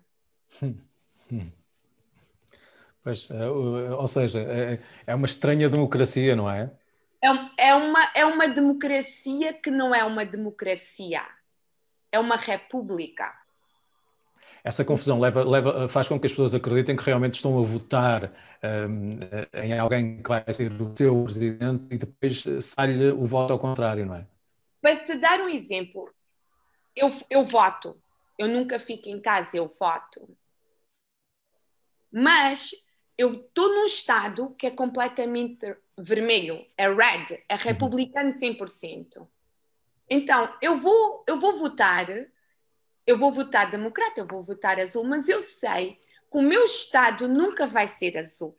[0.62, 0.78] Hum,
[1.32, 1.52] hum.
[3.04, 6.72] Pois, é, ou seja, é, é uma estranha democracia, não é?
[7.22, 11.22] É, é, uma, é uma democracia que não é uma democracia,
[12.12, 13.43] é uma república.
[14.64, 18.32] Essa confusão leva, leva, faz com que as pessoas acreditem que realmente estão a votar
[18.64, 19.20] um,
[19.62, 24.06] em alguém que vai ser o seu presidente e depois sai-lhe o voto ao contrário,
[24.06, 24.26] não é?
[24.82, 26.10] Para te dar um exemplo,
[26.96, 27.98] eu, eu voto.
[28.38, 30.28] Eu nunca fico em casa, eu voto.
[32.12, 32.72] Mas
[33.18, 39.28] eu estou num estado que é completamente vermelho, é red, é republicano 100%.
[40.10, 42.08] Então, eu vou, eu vou votar,
[43.06, 46.00] eu vou votar democrata, eu vou votar azul, mas eu sei
[46.32, 48.56] que o meu estado nunca vai ser azul.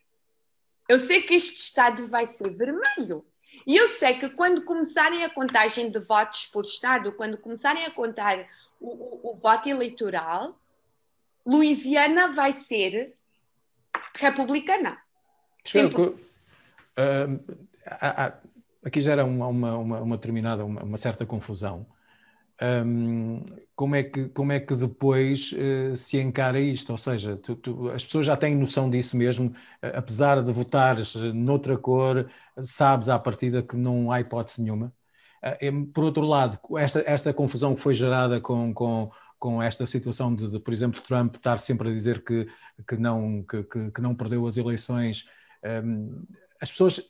[0.89, 3.25] Eu sei que este estado vai ser vermelho.
[3.67, 7.91] E eu sei que quando começarem a contagem de votos por Estado, quando começarem a
[7.91, 8.47] contar
[8.79, 10.59] o, o, o voto eleitoral,
[11.47, 13.15] Louisiana vai ser
[14.15, 14.99] republicana.
[15.65, 16.19] Espero
[16.99, 18.33] uh,
[18.85, 21.87] aqui gera uma, uma, uma, determinada, uma, uma certa confusão.
[22.65, 26.91] Um, como, é que, como é que depois uh, se encara isto?
[26.91, 31.15] Ou seja, tu, tu, as pessoas já têm noção disso mesmo, uh, apesar de votares
[31.15, 34.93] noutra cor, sabes à partida que não há hipótese nenhuma.
[35.45, 40.35] Uh, por outro lado, esta, esta confusão que foi gerada com, com, com esta situação
[40.35, 42.47] de, de, por exemplo, Trump estar sempre a dizer que,
[42.89, 45.29] que, não, que, que, que não perdeu as eleições,
[45.85, 46.23] um,
[46.61, 47.01] as pessoas.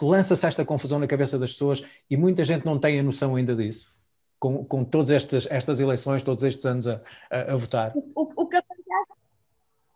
[0.00, 3.56] Lança-se esta confusão na cabeça das pessoas e muita gente não tem a noção ainda
[3.56, 3.93] disso
[4.38, 7.92] com, com todas estas, estas eleições, todos estes anos a, a, a votar?
[8.14, 9.12] O, o, que acontece,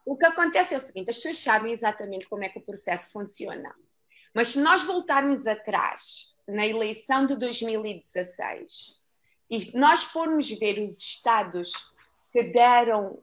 [0.04, 3.10] o que acontece é o seguinte: as pessoas sabem exatamente como é que o processo
[3.10, 3.74] funciona.
[4.34, 8.98] Mas se nós voltarmos atrás na eleição de 2016
[9.50, 11.72] e nós formos ver os estados
[12.32, 13.18] que deram,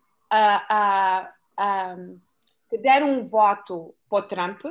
[1.60, 2.20] um,
[2.70, 4.62] que deram um voto para o Trump,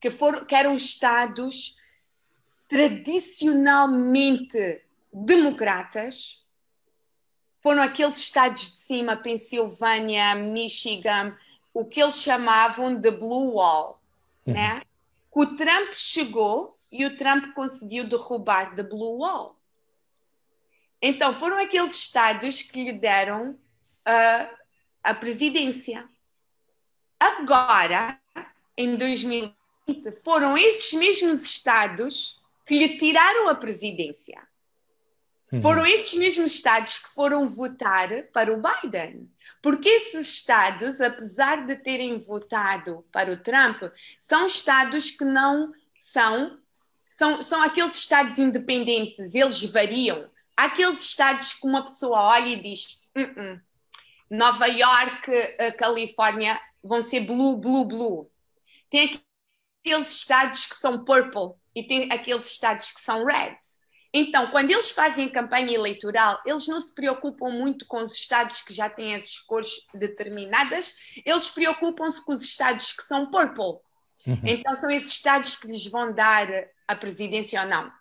[0.00, 1.76] que, foram, que eram estados
[2.66, 4.82] tradicionalmente
[5.24, 6.46] democratas
[7.60, 11.36] foram aqueles estados de cima, Pensilvânia, Michigan,
[11.74, 14.00] o que eles chamavam de Blue Wall,
[14.46, 14.54] uhum.
[14.54, 14.82] né?
[15.32, 19.56] Que o Trump chegou e o Trump conseguiu derrubar the Blue Wall.
[21.00, 24.56] Então, foram aqueles estados que lhe deram uh,
[25.02, 26.08] a presidência.
[27.20, 28.18] Agora,
[28.76, 29.54] em 2020,
[30.22, 34.47] foram esses mesmos estados que lhe tiraram a presidência.
[35.50, 35.62] Uhum.
[35.62, 39.30] Foram esses mesmos estados que foram votar para o Biden.
[39.62, 43.82] Porque esses estados, apesar de terem votado para o Trump,
[44.20, 46.58] são estados que não são.
[47.10, 50.30] São, são aqueles estados independentes, eles variam.
[50.56, 53.60] Há aqueles estados que uma pessoa olha e diz: uh -uh.
[54.30, 55.30] Nova York,
[55.78, 58.30] Califórnia vão ser blue, blue, blue.
[58.90, 59.20] Tem
[59.84, 63.56] aqueles estados que são purple e tem aqueles estados que são red.
[64.12, 68.72] Então, quando eles fazem campanha eleitoral, eles não se preocupam muito com os estados que
[68.72, 70.94] já têm as cores determinadas,
[71.24, 73.80] eles preocupam-se com os estados que são purple.
[74.26, 74.40] Uhum.
[74.44, 76.48] Então, são esses estados que lhes vão dar
[76.86, 77.92] a presidência ou não.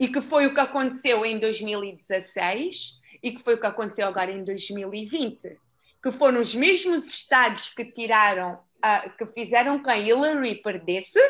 [0.00, 4.32] E que foi o que aconteceu em 2016 e que foi o que aconteceu agora
[4.32, 5.58] em 2020.
[6.02, 11.20] Que foram os mesmos estados que tiraram, uh, que fizeram com a Hillary perdesse,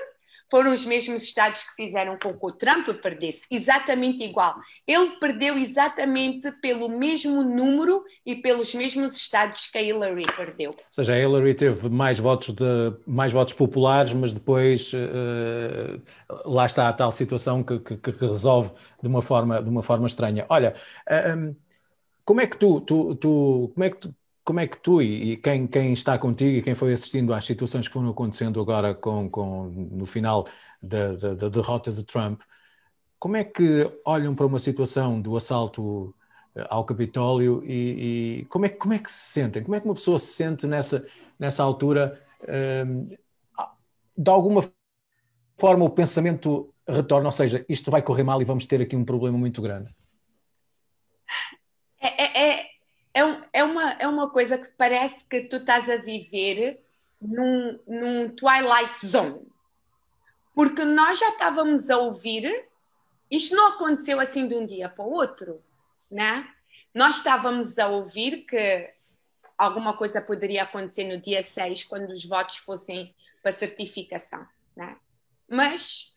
[0.53, 4.55] foram os mesmos estados que fizeram com que o Trump perdesse, exatamente igual.
[4.87, 10.73] Ele perdeu exatamente pelo mesmo número e pelos mesmos estados que a Hillary perdeu.
[10.73, 12.65] Ou seja, a Hillary teve mais votos, de,
[13.07, 16.03] mais votos populares, mas depois uh,
[16.45, 20.07] lá está a tal situação que, que, que, resolve de uma forma, de uma forma
[20.07, 20.45] estranha.
[20.51, 20.75] Olha,
[21.35, 21.57] um,
[22.27, 25.37] como é que tu, tu, tu, como é que tu como é que tu e,
[25.37, 29.29] quem, quem, está contigo e quem foi assistindo às situações que foram acontecendo agora com,
[29.31, 30.47] com no final
[30.83, 32.43] da, da, da, derrota de Trump,
[33.19, 36.15] como é que olham para uma situação do assalto
[36.57, 39.63] eh, ao Capitólio e, e como, é, como é que se sentem?
[39.63, 41.07] Como é que uma pessoa se sente nessa,
[41.39, 42.21] nessa altura?
[42.49, 43.17] Ehm,
[44.17, 44.69] de alguma
[45.59, 49.05] forma o pensamento retorna, ou seja, isto vai correr mal e vamos ter aqui um
[49.05, 49.95] problema muito grande.
[52.01, 52.73] É, é, é
[53.15, 56.81] é, um, é, uma, coisa que parece que tu estás a viver
[57.21, 59.47] num, num Twilight Zone.
[60.55, 62.67] Porque nós já estávamos a ouvir,
[63.31, 65.61] isto não aconteceu assim de um dia para o outro,
[66.11, 66.49] né?
[66.95, 68.91] Nós estávamos a ouvir que
[69.57, 74.97] alguma coisa poderia acontecer no dia 6, quando os votos fossem para certificação, né?
[75.49, 76.17] Mas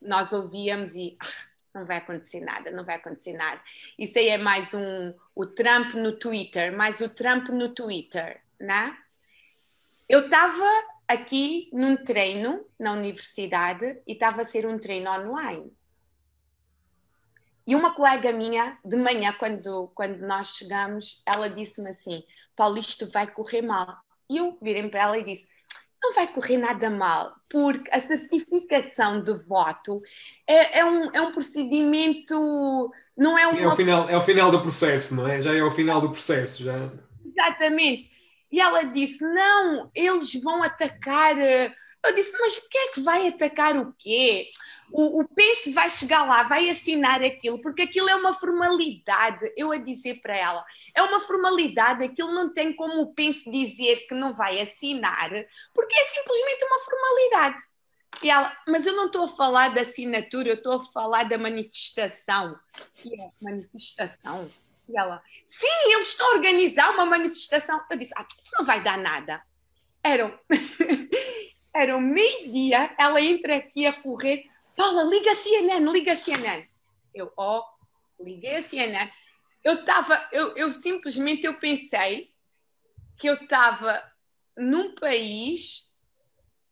[0.00, 1.26] nós ouvíamos e ah,
[1.74, 3.60] não vai acontecer nada, não vai acontecer nada.
[3.98, 8.96] Isso aí é mais um o Trump no Twitter, mais o Trump no Twitter, né?
[10.08, 10.64] Eu estava
[11.08, 15.72] aqui num treino na universidade e estava a ser um treino online.
[17.66, 22.22] E uma colega minha, de manhã, quando, quando nós chegamos, ela disse-me assim:
[22.54, 23.96] Paulo, isto vai correr mal.
[24.28, 25.48] E eu virei para ela e disse:
[26.04, 30.02] não vai correr nada mal, porque a certificação de voto
[30.46, 33.56] é, é, um, é um procedimento, não é um.
[33.56, 35.40] É o, final, é o final do processo, não é?
[35.40, 36.92] Já é o final do processo, já.
[37.24, 38.10] Exatamente.
[38.52, 41.38] E ela disse: não, eles vão atacar.
[41.38, 44.48] Eh, eu disse: mas quem é que vai atacar o quê?
[44.90, 49.52] O, o Pence vai chegar lá, vai assinar aquilo, porque aquilo é uma formalidade.
[49.56, 54.06] Eu a dizer para ela, é uma formalidade, aquilo não tem como o Pence dizer
[54.06, 55.30] que não vai assinar,
[55.72, 57.62] porque é simplesmente uma formalidade.
[58.22, 61.36] E ela, mas eu não estou a falar da assinatura, eu estou a falar da
[61.36, 62.58] manifestação.
[63.04, 64.50] E é manifestação.
[64.88, 67.82] E ela, sim, eles estão a organizar uma manifestação.
[67.90, 69.42] Eu disse, ah, isso não vai dar nada.
[70.02, 70.38] Eram,
[71.74, 76.66] eram meio-dia, ela entra aqui a correr Paula, liga a CNN, liga a CNN.
[77.14, 79.10] Eu, ó, oh, liguei a CNN.
[79.62, 82.34] Eu estava, eu, eu simplesmente eu pensei
[83.16, 84.02] que eu estava
[84.56, 85.92] num país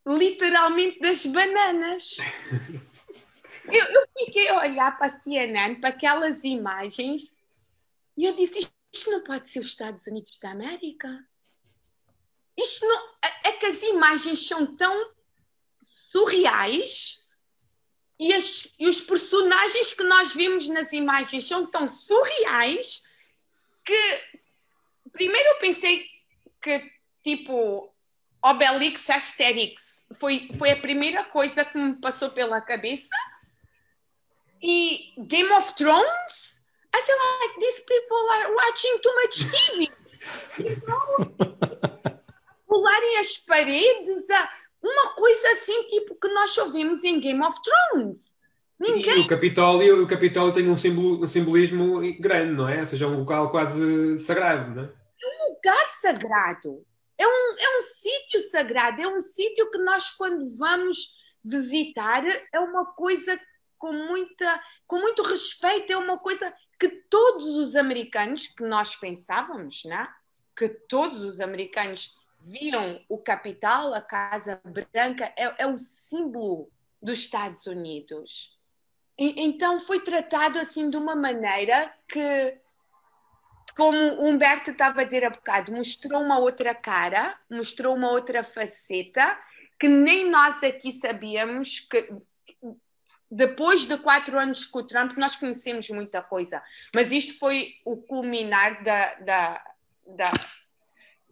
[0.07, 2.17] literalmente das bananas.
[3.65, 7.37] Eu, eu, fiquei a olhar para a CNN, para aquelas imagens,
[8.17, 11.09] e eu disse: isto não pode ser os Estados Unidos da América.
[12.59, 13.09] Isto não.
[13.25, 15.13] É, é que as imagens são tão
[15.81, 17.22] surreais
[18.23, 23.03] e, as, e os personagens que nós vimos nas imagens são tão surreais
[23.85, 24.23] que
[25.13, 26.07] primeiro eu pensei
[26.61, 26.91] que
[27.23, 27.93] tipo
[28.45, 33.15] Obelix Asterix foi, foi a primeira coisa que me passou pela cabeça.
[34.63, 36.61] E Game of Thrones?
[36.95, 40.03] I said like these people are watching too much TV
[40.59, 41.01] então,
[42.69, 44.51] pularem as paredes a
[44.83, 48.33] uma coisa assim, tipo, que nós só vimos em Game of Thrones.
[48.79, 49.19] Ninguém...
[49.19, 52.81] E o Capitólio, o Capitólio tem um, simbolo, um simbolismo grande, não é?
[52.81, 54.87] Ou seja, é um local quase sagrado, não é?
[54.87, 56.85] É um lugar sagrado.
[57.17, 59.01] É um, é um sítio sagrado.
[59.01, 63.39] É um sítio que nós, quando vamos visitar, é uma coisa
[63.79, 69.85] com, muita, com muito respeito, é uma coisa que todos os americanos, que nós pensávamos,
[69.85, 70.09] né?
[70.57, 72.15] que todos os americanos
[72.47, 76.71] viam o capital, a Casa Branca, é, é o símbolo
[77.01, 78.59] dos Estados Unidos.
[79.19, 82.59] E, então foi tratado assim de uma maneira que,
[83.77, 88.43] como o Humberto estava a dizer há bocado, mostrou uma outra cara, mostrou uma outra
[88.43, 89.39] faceta
[89.79, 92.09] que nem nós aqui sabíamos que
[93.29, 96.63] depois de quatro anos com o Trump nós conhecemos muita coisa,
[96.95, 99.75] mas isto foi o culminar da, da,
[100.07, 100.33] da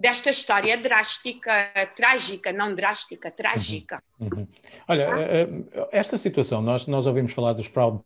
[0.00, 4.02] desta história drástica, trágica, não drástica, trágica.
[4.18, 4.48] Uhum, uhum.
[4.88, 5.88] Olha, ah?
[5.92, 8.00] esta situação, nós, nós ouvimos falar dos Proud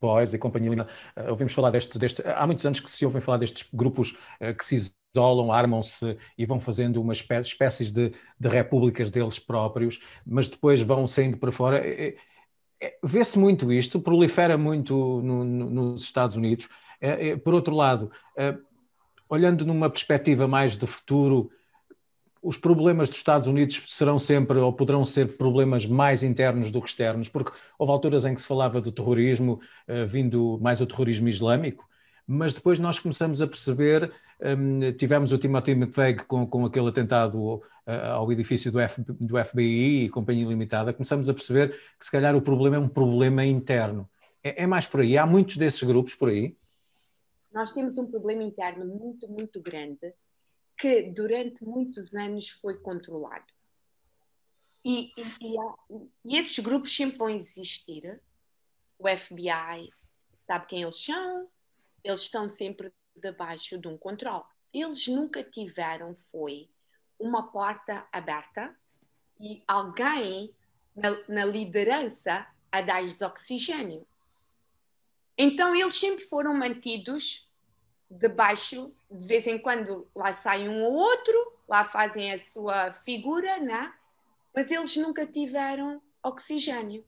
[0.00, 3.38] Boys e companhia, uh, ouvimos falar deste, deste, há muitos anos que se ouvem falar
[3.38, 4.16] destes grupos
[4.56, 10.00] que se isolam, armam-se e vão fazendo umas espécies, espécies de, de, repúblicas deles próprios,
[10.24, 11.82] mas depois vão saindo para fora.
[13.02, 16.68] Vê-se muito isto, prolifera muito no, no, nos Estados Unidos.
[17.42, 18.12] Por outro lado,
[19.28, 21.50] olhando numa perspectiva mais de futuro,
[22.42, 26.88] os problemas dos Estados Unidos serão sempre ou poderão ser problemas mais internos do que
[26.88, 31.28] externos, porque houve alturas em que se falava do terrorismo, uh, vindo mais o terrorismo
[31.28, 31.86] islâmico,
[32.26, 37.38] mas depois nós começamos a perceber, um, tivemos o Timothy McVeigh com, com aquele atentado
[37.38, 37.62] uh,
[38.12, 42.36] ao edifício do, F, do FBI e Companhia Limitada, começamos a perceber que se calhar
[42.36, 44.08] o problema é um problema interno.
[44.42, 45.18] É, é mais por aí.
[45.18, 46.56] Há muitos desses grupos por aí
[47.52, 50.14] nós temos um problema interno muito, muito grande
[50.78, 53.46] que durante muitos anos foi controlado.
[54.84, 58.20] E, e, e, e, esses grupos sempre vão existir.
[58.98, 59.90] O FBI
[60.46, 61.48] sabe quem eles são,
[62.02, 64.44] eles estão sempre debaixo de um controle.
[64.72, 66.70] Eles nunca tiveram, foi
[67.18, 68.74] uma porta aberta
[69.40, 70.54] e alguém
[70.94, 74.06] na, na liderança a dar-lhes oxigênio.
[75.38, 77.48] Então eles sempre foram mantidos
[78.10, 83.60] debaixo, de vez em quando lá sai um ou outro, lá fazem a sua figura,
[83.60, 83.94] né?
[84.58, 87.04] mas eles nunca tiveram oxigênio.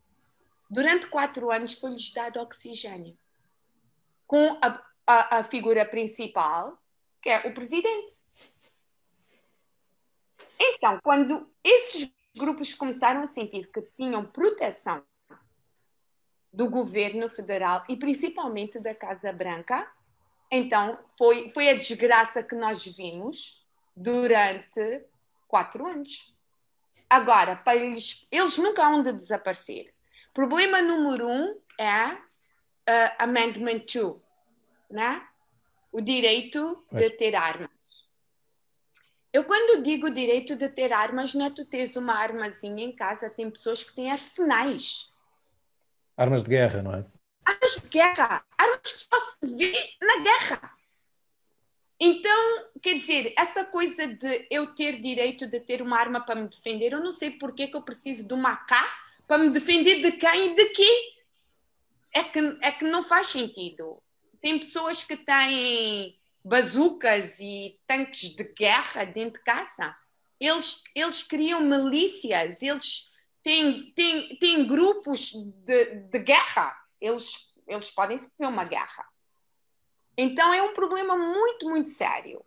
[0.71, 3.19] Durante quatro anos foi-lhes dado oxigênio.
[4.25, 6.81] Com a, a, a figura principal,
[7.21, 8.23] que é o presidente.
[10.57, 15.03] Então, quando esses grupos começaram a sentir que tinham proteção
[16.53, 19.87] do governo federal e principalmente da Casa Branca,
[20.51, 25.05] então, foi, foi a desgraça que nós vimos durante
[25.47, 26.35] quatro anos.
[27.09, 29.95] Agora, para eles, eles nunca hão de desaparecer.
[30.35, 32.19] Problema número um é uh,
[33.19, 34.17] Amendment 2,
[34.91, 35.25] né?
[35.93, 37.03] o direito Mas...
[37.03, 38.09] de ter armas.
[39.33, 43.31] Eu, quando digo direito de ter armas, não é tu tens uma armazinha em casa,
[43.31, 45.10] tem pessoas que têm arsenais.
[46.21, 47.05] Armas de guerra, não é?
[47.47, 50.77] armas de guerra, armas que só se vê na guerra.
[51.99, 56.47] Então, quer dizer, essa coisa de eu ter direito de ter uma arma para me
[56.47, 58.73] defender, eu não sei porque que eu preciso de uma AK
[59.27, 61.15] para me defender de quem e de quê.
[62.13, 64.03] É que, é que não faz sentido.
[64.43, 69.97] Tem pessoas que têm bazucas e tanques de guerra dentro de casa.
[70.39, 73.10] Eles, eles criam milícias, eles
[73.43, 75.33] têm, têm, têm grupos
[75.65, 79.07] de, de guerra eles, eles podem fazer uma guerra.
[80.17, 82.45] Então é um problema muito, muito sério.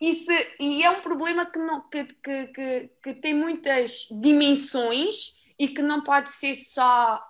[0.00, 5.40] E, se, e é um problema que, não, que, que, que, que, tem muitas dimensões
[5.58, 7.24] e que não pode ser só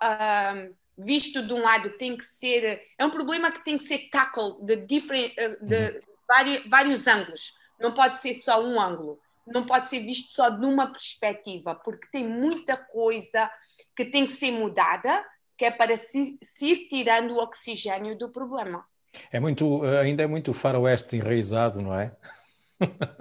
[0.97, 2.81] visto de um lado, tem que ser.
[2.97, 5.99] É um problema que tem que ser tackle de, different, de uhum.
[6.27, 7.57] vários, vários ângulos.
[7.79, 9.19] Não pode ser só um ângulo.
[9.45, 13.49] Não pode ser visto só de uma perspectiva, porque tem muita coisa
[13.95, 15.23] que tem que ser mudada
[15.57, 18.85] que é para se, se ir tirando o oxigênio do problema.
[19.31, 22.15] É muito, ainda é muito faroeste enraizado, não é?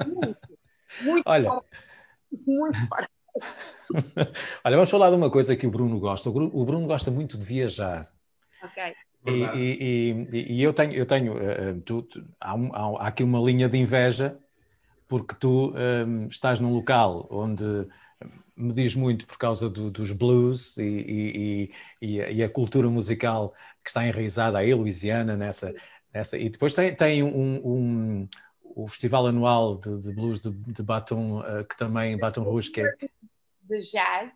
[0.06, 0.38] Muito,
[1.02, 1.48] muito Olha,
[2.46, 3.60] muito faroeste.
[4.64, 6.30] Olha, vamos falar de uma coisa que o Bruno gosta.
[6.30, 8.10] O Bruno gosta muito de viajar.
[8.62, 8.94] Ok.
[9.26, 13.38] E, e, e, e, eu tenho, eu tenho uh, tu, tu, há, há, aqui uma
[13.38, 14.36] linha de inveja
[15.12, 17.86] porque tu um, estás num local onde
[18.56, 23.54] me diz muito por causa do, dos blues e, e, e, a cultura musical
[23.84, 25.74] que está enraizada aí, Louisiana, nessa,
[26.14, 26.38] nessa.
[26.38, 28.28] E depois tem, tem um, um
[28.62, 32.80] o festival anual de, de blues de, de Baton, uh, que também, Baton Rouge, que
[32.80, 32.84] é...
[33.64, 34.32] De jazz.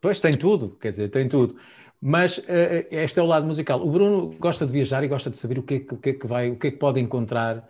[0.00, 1.60] Pois, tem tudo, quer dizer, tem tudo.
[2.00, 2.42] Mas uh,
[2.90, 3.86] este é o lado musical.
[3.86, 6.10] O Bruno gosta de viajar e gosta de saber o que é que, o que,
[6.10, 7.68] é que vai, o que é que pode encontrar,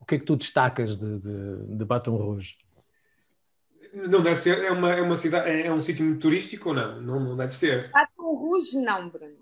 [0.00, 2.56] o que é que tu destacas de, de, de Baton Rouge.
[3.92, 6.74] Não deve ser, é uma, é uma cidade, é, é um sítio muito turístico ou
[6.74, 7.00] não?
[7.00, 7.20] não?
[7.20, 7.90] Não deve ser.
[7.90, 9.38] Baton Rouge não, Bruno.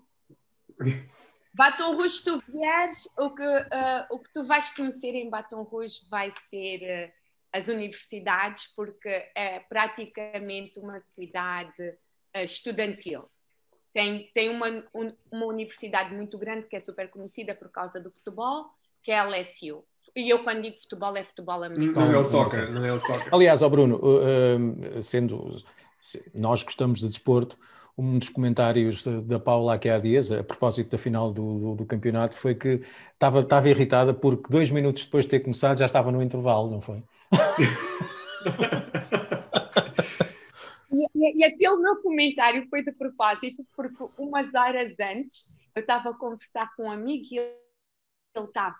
[1.53, 6.05] Batom Rouge, tu vieres, o que, uh, o que tu vais conhecer em Batom Rouge
[6.09, 7.13] vai ser uh,
[7.51, 13.29] as universidades, porque é praticamente uma cidade uh, estudantil.
[13.91, 18.11] Tem, tem uma, um, uma universidade muito grande que é super conhecida por causa do
[18.11, 18.65] futebol,
[19.03, 19.83] que é a LSU.
[20.15, 22.07] E eu, quando digo futebol, é futebol americano.
[22.07, 23.33] Não é o soccer, não é o soccer.
[23.33, 23.99] Aliás, ó Bruno,
[25.01, 25.61] sendo
[26.33, 27.57] nós gostamos de desporto,
[27.97, 31.85] um dos comentários da Paula aqui há dias, a propósito da final do, do, do
[31.85, 32.81] campeonato, foi que
[33.13, 36.81] estava, estava irritada porque dois minutos depois de ter começado já estava no intervalo, não
[36.81, 37.03] foi?
[40.91, 46.13] e, e, aquele meu comentário foi de propósito, porque umas horas antes eu estava a
[46.13, 48.77] conversar com um amigo e ele estava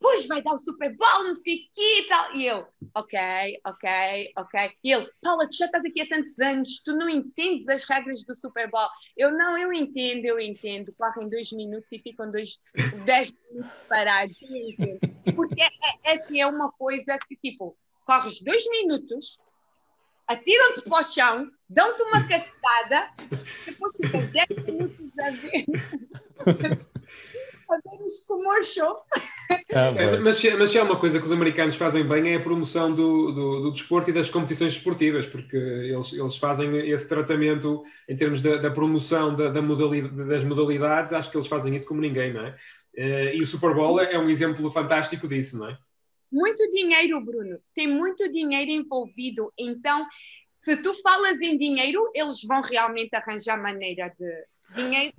[0.00, 2.34] pois vai dar o Super Bowl, não sei o quê e tal.
[2.34, 3.18] E eu, ok,
[3.64, 4.72] ok, ok.
[4.82, 8.24] E ele, Paula, tu já estás aqui há tantos anos, tu não entendes as regras
[8.24, 8.88] do Super Bowl.
[9.16, 10.92] Eu, não, eu entendo, eu entendo.
[10.94, 12.58] Correm dois minutos e ficam dois,
[13.04, 13.84] dez minutos
[14.70, 14.98] entendo.
[15.36, 17.76] Porque é, é, é, assim, é uma coisa que, tipo,
[18.06, 19.38] corres dois minutos,
[20.26, 23.10] atiram-te para o chão, dão-te uma cacetada,
[23.66, 26.80] depois ficas dez minutos a ver
[27.70, 29.06] fazer os commercial.
[29.72, 32.92] Ah, mas, mas se há uma coisa que os americanos fazem bem é a promoção
[32.92, 38.16] do, do, do desporto e das competições esportivas, porque eles, eles fazem esse tratamento em
[38.16, 42.00] termos da, da promoção da, da modalidade, das modalidades, acho que eles fazem isso como
[42.00, 42.56] ninguém, não é?
[42.96, 45.78] Eh, e o Super Bowl é um exemplo fantástico disso, não é?
[46.32, 47.58] Muito dinheiro, Bruno.
[47.74, 49.52] Tem muito dinheiro envolvido.
[49.58, 50.06] Então,
[50.58, 54.46] se tu falas em dinheiro, eles vão realmente arranjar maneira de.
[54.76, 55.12] Dinheiro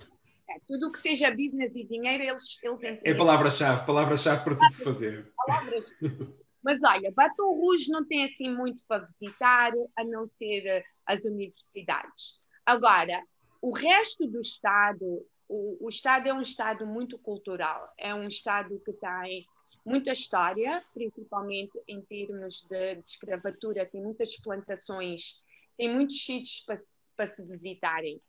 [0.56, 3.14] é, tudo o que seja business e dinheiro, eles, eles entendem.
[3.14, 5.34] É palavra-chave, palavra-chave para tudo se fazer.
[6.64, 11.26] Mas olha, Baton Rouge não tem assim muito para visitar, a não ser eh, as
[11.26, 12.40] universidades.
[12.66, 13.24] Agora,
[13.62, 18.80] o resto do Estado, o, o Estado é um Estado muito cultural, é um Estado
[18.86, 19.46] que tem
[19.84, 25.44] muita história, principalmente em termos de, de escravatura, tem muitas plantações,
[25.76, 26.80] tem muitos sítios para,
[27.18, 28.22] para se visitarem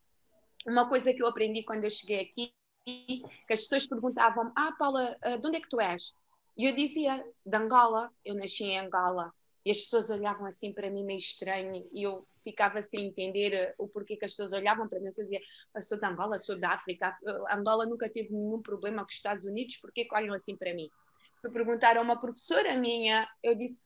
[0.66, 2.52] uma coisa que eu aprendi quando eu cheguei aqui,
[2.84, 6.14] que as pessoas perguntavam: Ah, Paula, eh, de onde é que tu és?
[6.56, 9.32] E eu dizia: de Angola, eu nasci em Angola.
[9.64, 13.74] E as pessoas olhavam assim para mim meio estranho e eu ficava sem entender eh,
[13.78, 15.06] o porquê que as pessoas olhavam para mim.
[15.06, 15.40] Eu dizia:
[15.74, 17.16] Eu sou de Angola, sou da África.
[17.24, 20.74] Eh, Angola nunca teve nenhum problema com os Estados Unidos, porquê que olham assim para
[20.74, 20.90] mim?
[21.40, 23.80] Fui perguntar a uma professora minha, eu disse: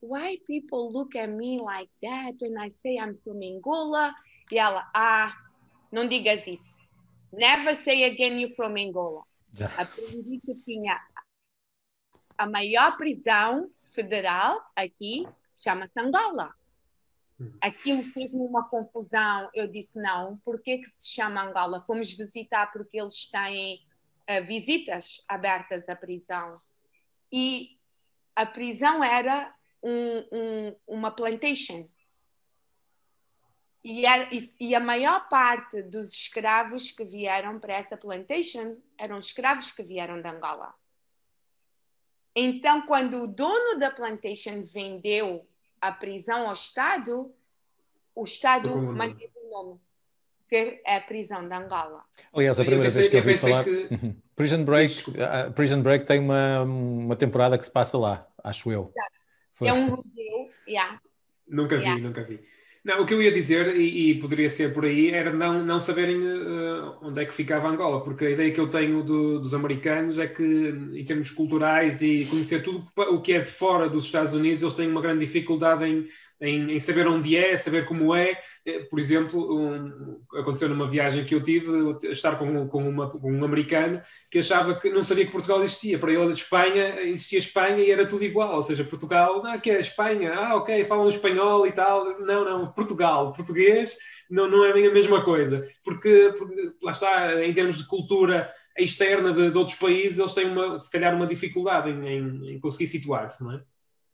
[0.00, 4.14] Why people look at me like that when I say I'm from Angola?
[4.50, 5.36] E ela: Ah,
[5.90, 6.76] não digas isso.
[7.32, 9.24] Never say again you from Angola.
[9.54, 9.74] Yeah.
[9.80, 11.00] Aprendi que tinha
[12.36, 15.26] a maior prisão federal aqui,
[15.56, 16.54] chama-se Angola.
[17.40, 17.52] Hum.
[17.60, 19.50] Aquilo fez-me uma confusão.
[19.54, 21.84] Eu disse: não, por que, que se chama Angola?
[21.86, 23.80] Fomos visitar porque eles têm
[24.30, 26.60] uh, visitas abertas à prisão.
[27.32, 27.78] E
[28.34, 31.88] a prisão era um, um, uma plantation.
[33.90, 39.18] E a, e, e a maior parte dos escravos que vieram para essa plantation eram
[39.18, 40.74] escravos que vieram de Angola.
[42.36, 45.48] Então, quando o dono da plantation vendeu
[45.80, 47.34] a prisão ao Estado,
[48.14, 49.80] o Estado manteve o nome,
[50.50, 52.04] que é a prisão de Angola.
[52.30, 53.64] Aliás, a primeira pensei, vez que eu ouvi falar...
[53.64, 53.88] Que...
[53.90, 54.16] Uhum.
[54.36, 58.92] Prison, Break, uh, Prison Break tem uma, uma temporada que se passa lá, acho eu.
[59.62, 61.00] É um museu, yeah.
[61.48, 62.02] Nunca vi, yeah.
[62.02, 62.46] nunca vi.
[62.88, 65.78] Não, o que eu ia dizer, e, e, poderia ser por aí, era não, não
[65.78, 69.52] saberem uh, onde é que ficava Angola, porque a ideia que eu tenho do, dos
[69.52, 74.06] americanos é que, em termos culturais e conhecer tudo o que é de fora dos
[74.06, 76.08] Estados Unidos, eles têm uma grande dificuldade em,
[76.40, 78.40] em, em saber onde é, saber como é.
[78.64, 83.32] Eh, por exemplo, um, aconteceu numa viagem que eu tive, estar com, com, uma, com,
[83.32, 85.98] um americano que achava que não sabia que Portugal existia.
[85.98, 88.54] Para ele, Espanha, existia Espanha e era tudo igual.
[88.54, 90.32] Ou seja, Portugal, ah, que é Espanha?
[90.34, 92.20] Ah, ok, falam espanhol e tal.
[92.20, 93.96] Não, não, Portugal, português
[94.30, 95.66] não, não é a mesma coisa.
[95.82, 100.46] Porque, porque lá está, em termos de cultura externa de, de, outros países, eles têm
[100.46, 103.62] uma, se calhar uma dificuldade em, em, em conseguir situar-se, não é?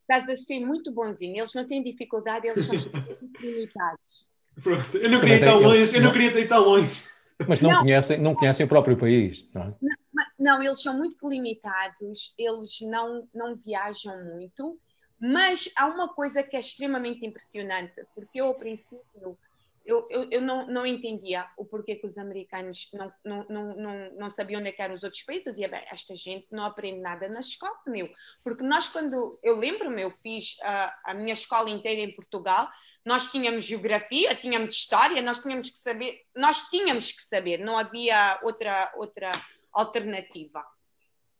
[0.09, 2.75] Estás a ser muito bonzinho, eles não têm dificuldade, eles são
[3.41, 4.33] limitados.
[4.63, 7.05] Pronto, eu não queria ir tão longe, eu não queria ir tão longe.
[7.49, 9.75] Mas não, não, conhecem, não conhecem o próprio país, não é?
[9.83, 14.79] Não, não, eles são muito limitados, eles não, não viajam muito,
[15.21, 19.37] mas há uma coisa que é extremamente impressionante, porque eu, ao princípio,
[19.85, 24.13] eu, eu, eu não, não entendia o porquê que os americanos não, não, não, não,
[24.15, 25.47] não sabiam onde é eram os outros países.
[25.47, 28.11] Eu dizia, bem, esta gente não aprende nada na escola, meu.
[28.43, 29.39] Porque nós, quando.
[29.43, 32.69] Eu lembro-me, eu fiz a, a minha escola inteira em Portugal,
[33.05, 38.41] Nós tínhamos geografia, tínhamos história, nós tínhamos que saber, nós tínhamos que saber, não havia
[38.43, 39.31] outra, outra
[39.71, 40.65] alternativa.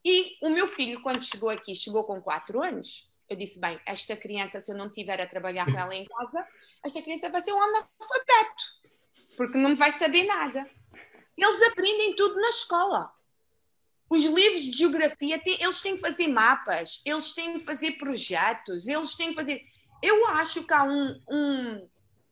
[0.05, 3.11] E o meu filho, quando chegou aqui, chegou com 4 anos.
[3.27, 6.47] Eu disse: bem, esta criança, se eu não tiver a trabalhar com ela em casa,
[6.85, 8.63] esta criança vai ser um analfabeto,
[9.35, 10.69] porque não vai saber nada.
[11.35, 13.11] Eles aprendem tudo na escola.
[14.09, 19.15] Os livros de geografia, eles têm que fazer mapas, eles têm que fazer projetos, eles
[19.15, 19.61] têm que fazer.
[20.01, 21.19] Eu acho que há um.
[21.29, 21.89] um,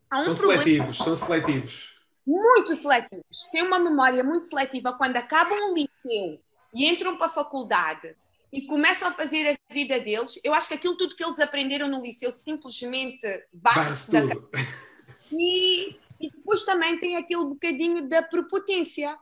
[0.09, 0.61] há um são problema...
[0.61, 1.93] seletivos, são seletivos.
[2.25, 3.49] Muito seletivos.
[3.51, 6.39] Têm uma memória muito seletiva quando acabam o liceu
[6.73, 8.15] e entram para a faculdade
[8.53, 10.39] e começam a fazer a vida deles.
[10.43, 14.19] Eu acho que aquilo tudo que eles aprenderam no liceu simplesmente bate da
[15.33, 19.17] e, e depois também tem aquele bocadinho da prepotência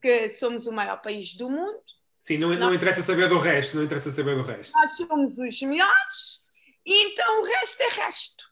[0.00, 1.82] que somos o maior país do mundo.
[2.22, 4.72] Sim, não, não interessa saber do resto, não interessa saber do resto.
[4.72, 6.42] Nós somos os melhores
[6.86, 8.50] e então o resto é resto.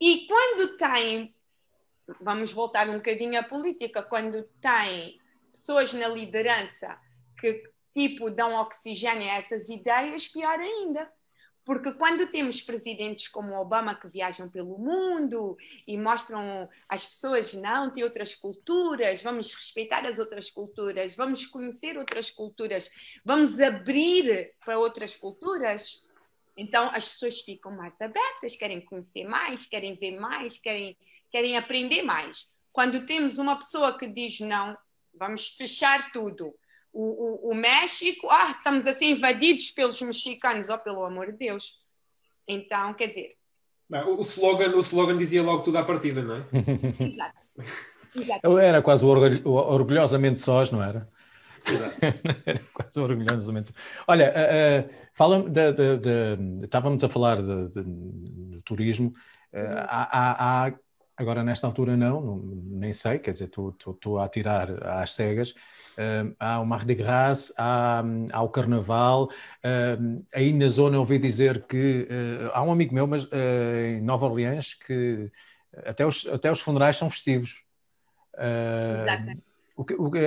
[0.00, 1.34] E quando tem,
[2.20, 5.20] vamos voltar um bocadinho à política, quando tem
[5.52, 6.96] pessoas na liderança
[7.40, 11.10] que tipo dão oxigênio a essas ideias, pior ainda.
[11.64, 17.92] Porque quando temos presidentes como Obama que viajam pelo mundo e mostram às pessoas não,
[17.92, 22.90] tem outras culturas, vamos respeitar as outras culturas, vamos conhecer outras culturas,
[23.24, 26.04] vamos abrir para outras culturas,
[26.56, 30.96] então as pessoas ficam mais abertas, querem conhecer mais, querem ver mais, querem,
[31.30, 32.50] querem aprender mais.
[32.72, 34.76] Quando temos uma pessoa que diz não,
[35.14, 36.54] vamos fechar tudo,
[36.92, 41.80] o, o, o, México, ah, estamos assim invadidos pelos mexicanos, oh, pelo amor de Deus.
[42.46, 43.30] Então, quer dizer.
[43.90, 46.44] o, slogan, o slogan dizia logo tudo à partida, não é?
[47.04, 47.40] Exato.
[48.14, 48.58] Exato.
[48.58, 51.08] Era quase o orgulho, orgulhosamente sós, não era?
[51.66, 51.96] Exato.
[52.44, 53.72] era quase orgulhosamente.
[54.06, 59.14] Olha, uh, uh, fala de, de, de, estávamos a falar de, de turismo.
[59.52, 59.64] Uh, uhum.
[59.78, 60.72] há, há,
[61.16, 65.54] agora nesta altura não, não, nem sei, quer dizer, estou a tirar às cegas,
[65.98, 69.24] Uh, há o Mardi Gras, há, há o Carnaval.
[69.24, 74.26] Uh, aí na zona ouvi dizer que uh, há um amigo meu, mas em Nova
[74.26, 75.30] Orleans, que
[75.84, 77.62] até os, até os funerais são festivos.
[79.76, 80.20] O que, o que,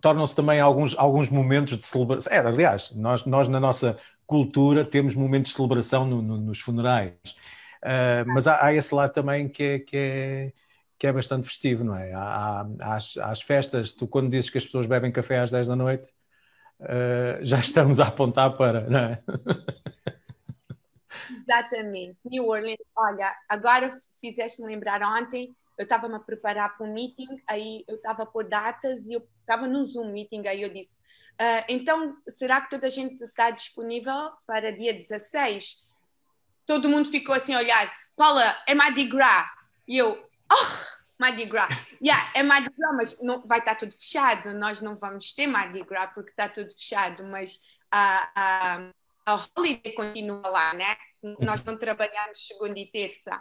[0.00, 2.32] tornam-se também alguns, alguns momentos de celebração.
[2.32, 7.12] É, aliás, nós, nós na nossa cultura temos momentos de celebração no, no, nos funerais.
[8.26, 10.52] mas há, há, esse lado também que é, que é,
[11.02, 12.12] que é bastante festivo, não é?
[12.12, 15.66] Há, há, às, às, festas, tu quando dizes que as pessoas bebem café às 10
[15.66, 16.14] da noite,
[16.78, 19.20] uh, já estamos a apontar para, não é?
[21.42, 22.16] Exatamente.
[22.24, 27.82] New Orleans, olha, agora fizeste-me lembrar ontem, eu estava-me a preparar para um meeting, aí
[27.88, 31.00] eu estava por datas e eu estava num Zoom meeting, aí eu disse,
[31.32, 35.84] uh, então, será que toda a gente está disponível para dia 16?
[36.64, 39.48] Todo mundo ficou assim a olhar, Paula, é Mardi Gras.
[39.88, 41.68] E eu, oh, Mardi Gras.
[42.02, 44.52] Yeah, é Mardi Gras, mas não, vai estar tudo fechado.
[44.54, 48.90] Nós não vamos ter Mardi Gras porque está tudo fechado, mas a, a,
[49.26, 50.96] a Holiday continua lá, né?
[51.40, 53.40] Nós não trabalhamos segunda e terça.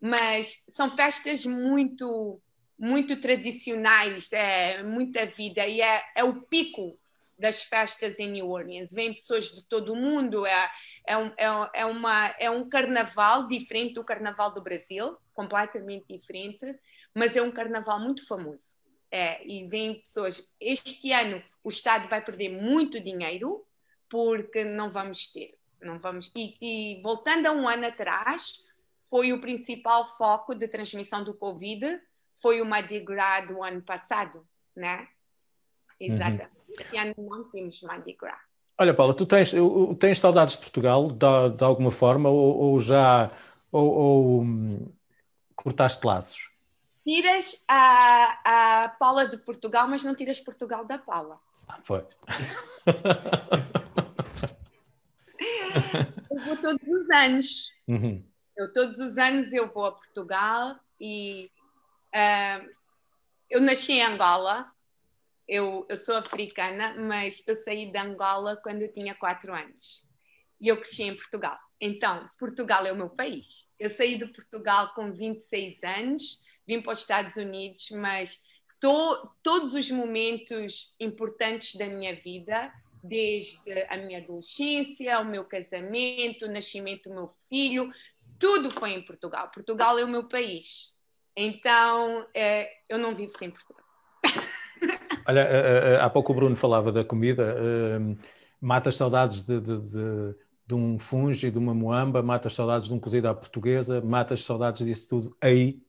[0.00, 2.40] Mas são festas muito,
[2.78, 6.98] muito tradicionais, é muita vida e é, é o pico
[7.38, 8.92] das festas em New Orleans.
[8.92, 10.70] Vêm pessoas de todo o mundo, é,
[11.06, 16.78] é, um, é, é, uma, é um carnaval diferente do carnaval do Brasil, completamente diferente,
[17.14, 18.74] mas é um carnaval muito famoso.
[19.10, 20.48] É, e vêm pessoas.
[20.60, 23.64] Este ano o Estado vai perder muito dinheiro
[24.08, 25.56] porque não vamos ter.
[25.80, 28.64] Não vamos, e, e voltando a um ano atrás,
[29.10, 32.00] foi o principal foco de transmissão do Covid,
[32.40, 35.06] foi o Mardi Gras do ano passado, né?
[36.00, 36.42] Exato.
[36.42, 36.74] Uhum.
[36.78, 38.40] Este ano não temos Mardi Gras.
[38.78, 39.52] Olha, Paula, tu tens,
[40.00, 43.30] tens saudades de Portugal de, de alguma forma ou, ou já
[43.70, 44.92] ou, ou hum,
[45.64, 46.50] cortaste laços?
[47.06, 51.40] Tiras a, a Paula de Portugal, mas não tiras Portugal da Paula.
[51.66, 52.06] Ah, foi.
[56.30, 57.72] eu vou todos os anos.
[57.88, 58.22] Uhum.
[58.56, 61.50] Eu todos os anos eu vou a Portugal e
[62.14, 62.70] uh,
[63.50, 64.70] eu nasci em Angola,
[65.48, 70.08] eu, eu sou africana, mas eu saí de Angola quando eu tinha 4 anos
[70.60, 71.58] e eu cresci em Portugal.
[71.80, 73.70] Então, Portugal é o meu país.
[73.78, 78.42] Eu saí de Portugal com 26 anos, vim para os Estados Unidos, mas
[78.80, 82.72] to, todos os momentos importantes da minha vida,
[83.02, 87.92] desde a minha adolescência, o meu casamento, o nascimento do meu filho,
[88.38, 89.50] tudo foi em Portugal.
[89.52, 90.94] Portugal é o meu país.
[91.36, 93.84] Então, é, eu não vivo sem Portugal.
[95.26, 97.56] Olha, eh, eh, há pouco o Bruno falava da comida.
[98.60, 100.34] Mata as saudades de, de, de,
[100.66, 104.86] de um funge, de uma moamba, matas saudades de um cozido à portuguesa, matas saudades
[104.86, 105.82] disso tudo aí?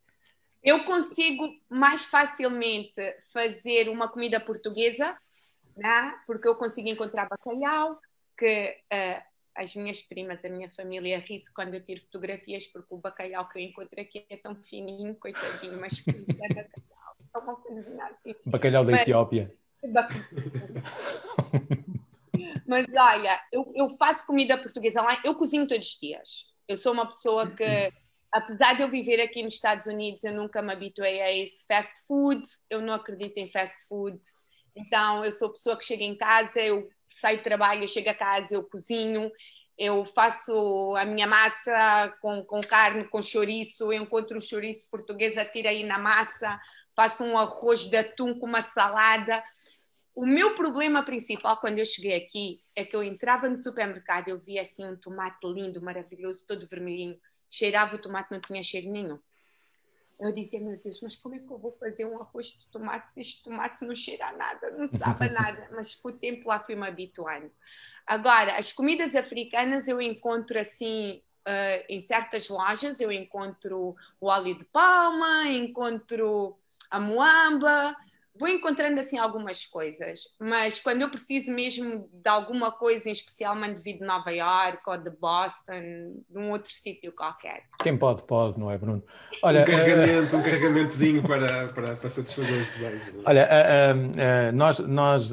[0.61, 3.01] Eu consigo mais facilmente
[3.31, 5.15] fazer uma comida portuguesa,
[5.77, 6.15] né?
[6.25, 7.99] porque eu consigo encontrar bacalhau,
[8.37, 9.21] que uh,
[9.55, 13.59] as minhas primas, a minha família ri-se quando eu tiro fotografias, porque o bacalhau que
[13.59, 17.15] eu encontro aqui é tão fininho, coitadinho, mas é bacalhau.
[17.33, 18.35] É uma coisinha assim.
[18.45, 19.55] Bacalhau da mas, Etiópia.
[22.67, 26.45] Mas olha, eu, eu faço comida portuguesa lá, eu cozinho todos os dias.
[26.67, 27.91] Eu sou uma pessoa que,
[28.31, 31.93] apesar de eu viver aqui nos Estados Unidos, eu nunca me habituei a esse fast
[32.07, 34.19] food, eu não acredito em fast food.
[34.75, 38.15] Então, eu sou pessoa que chega em casa, eu saio do trabalho, eu chego a
[38.15, 39.31] casa, eu cozinho,
[39.77, 45.37] eu faço a minha massa com, com carne, com chouriço, eu encontro o chouriço português,
[45.37, 46.59] atiro aí na massa,
[46.95, 49.43] faço um arroz de atum com uma salada.
[50.15, 54.39] O meu problema principal quando eu cheguei aqui é que eu entrava no supermercado, eu
[54.39, 57.19] via assim um tomate lindo, maravilhoso, todo vermelhinho.
[57.49, 59.19] Cheirava o tomate, não tinha cheiro nenhum.
[60.17, 63.13] Eu dizia, meu Deus, mas como é que eu vou fazer um arroz de tomate
[63.13, 65.69] se este tomate não cheira a nada, não sabe a nada?
[65.73, 67.51] Mas com o tempo lá fui-me habituando.
[68.07, 74.57] Agora, as comidas africanas eu encontro assim, uh, em certas lojas, eu encontro o óleo
[74.57, 76.57] de palma, encontro
[76.89, 77.93] a moamba,
[78.37, 83.55] vou encontrando assim algumas coisas, mas quando eu preciso mesmo de alguma coisa em especial,
[83.55, 87.63] mando vir de Nova York ou de Boston, de um outro sítio qualquer.
[87.81, 89.03] Quem pode, pode, não é, Bruno?
[89.41, 90.39] Olha, um carregamento, uh...
[90.39, 93.15] um carregamentozinho para, para, para satisfazer os desejos.
[93.25, 95.31] Olha, uh, uh, nós, nós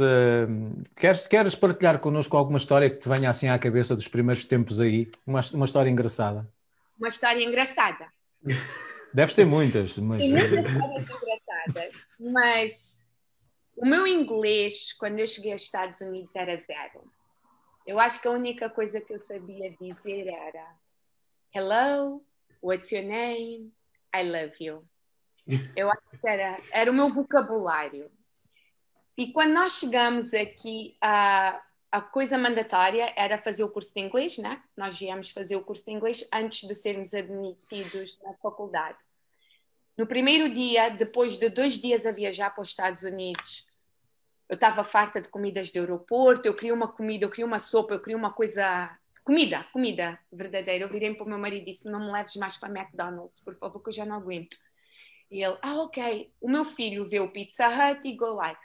[0.97, 4.81] queres, queres partilhar connosco alguma história que te venha assim à cabeça dos primeiros tempos
[4.81, 5.11] aí?
[5.27, 6.49] Uma, uma história engraçada?
[6.99, 8.07] Uma história engraçada.
[9.13, 9.99] Deves ter muitas.
[9.99, 10.19] Mas...
[10.19, 11.42] Tem muitas histórias engraçadas,
[12.19, 13.03] mas
[13.77, 17.11] o meu inglês, quando eu cheguei aos Estados Unidos, era zero.
[17.87, 20.77] Eu acho que a única coisa que eu sabia dizer era
[21.55, 22.25] Hello,
[22.63, 23.73] what's your name?
[24.15, 24.87] I love you.
[25.75, 28.11] Eu acho que era, era o meu vocabulário.
[29.19, 31.61] E quando nós chegamos aqui, a,
[31.91, 34.63] a coisa mandatória era fazer o curso de inglês, né?
[34.77, 38.99] Nós viemos fazer o curso de inglês antes de sermos admitidos na faculdade.
[40.03, 43.69] No primeiro dia, depois de dois dias a viajar para os Estados Unidos,
[44.49, 47.95] eu estava farta de comidas de aeroporto, eu queria uma comida, eu queria uma sopa,
[47.95, 48.99] eu queria uma coisa.
[49.23, 50.85] Comida, comida verdadeira.
[50.87, 53.55] Eu virei para o meu marido e disse: Não me leves mais para McDonald's, por
[53.55, 54.57] favor, que eu já não aguento.
[55.31, 56.33] E ele: Ah, ok.
[56.41, 58.61] O meu filho vê o Pizza Hut e go like: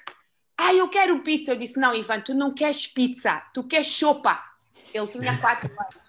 [0.57, 1.51] Ah, eu quero pizza.
[1.51, 4.43] Eu disse: Não, Ivan, tu não queres pizza, tu queres sopa.
[4.91, 6.06] Ele tinha quatro anos.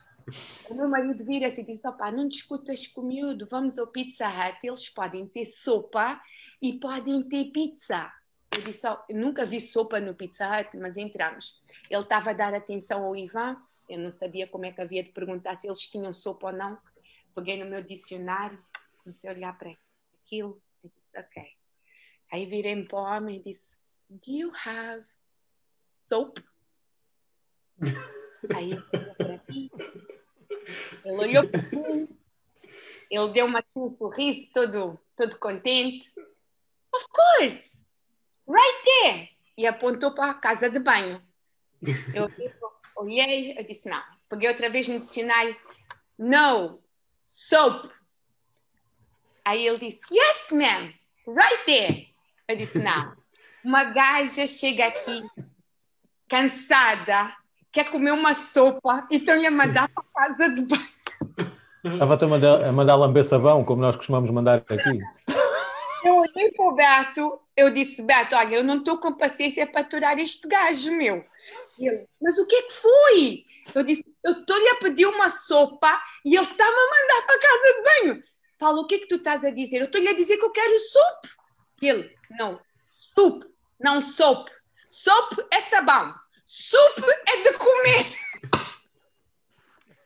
[0.69, 4.29] O meu marido vira-se e diz: opá, não discutas com o miúdo, vamos ao Pizza
[4.29, 6.21] Hut, eles podem ter sopa
[6.61, 8.13] e podem ter pizza.
[8.55, 11.63] Eu disse: oh, eu nunca vi sopa no Pizza Hut, mas entramos.
[11.91, 13.57] Ele estava a dar atenção ao Ivan,
[13.89, 16.79] eu não sabia como é que havia de perguntar se eles tinham sopa ou não.
[17.35, 18.63] Peguei no meu dicionário,
[19.03, 19.75] comecei a olhar para
[20.23, 21.43] aquilo, disse: ok.
[22.31, 23.77] Aí virei-me para o homem e disse:
[24.11, 25.05] Do you have
[26.09, 26.39] soap?
[28.55, 29.71] Aí ele para mim
[31.05, 32.09] ele olhou para mim,
[33.11, 36.11] ele deu-me um sorriso todo, todo contente.
[36.95, 37.63] Of course,
[38.47, 39.29] right there!
[39.57, 41.23] E apontou para a casa de banho.
[42.15, 42.29] Eu
[42.97, 44.03] olhei, eu disse não.
[44.29, 45.57] Peguei outra vez no dicionário,
[46.19, 46.81] no,
[47.27, 47.91] soap.
[49.45, 50.93] Aí ele disse, yes, ma'am,
[51.27, 52.15] right there.
[52.49, 53.17] Eu disse, não.
[53.65, 55.23] Uma gaja chega aqui
[56.29, 57.35] cansada,
[57.73, 61.53] quer comer uma sopa e estão-lhe a mandar para a casa de banho.
[61.85, 64.99] Estava-te a mandar, a mandar lamber sabão, como nós costumamos mandar aqui.
[66.05, 69.81] Eu olhei para o Beto, eu disse, Beto, olha, eu não estou com paciência para
[69.81, 71.25] aturar este gajo, meu.
[71.79, 73.45] Ele, mas o que é que foi?
[73.75, 75.91] Eu disse, eu estou-lhe a pedir uma sopa
[76.25, 78.23] e ele está-me a mandar para a casa de banho.
[78.59, 79.79] Paulo, o que é que tu estás a dizer?
[79.79, 81.29] Eu estou-lhe a dizer que eu quero sopa.
[81.81, 83.45] Ele, não, soup,
[83.81, 84.49] não soap.
[84.91, 86.15] Soap é sabão.
[86.45, 87.01] Sup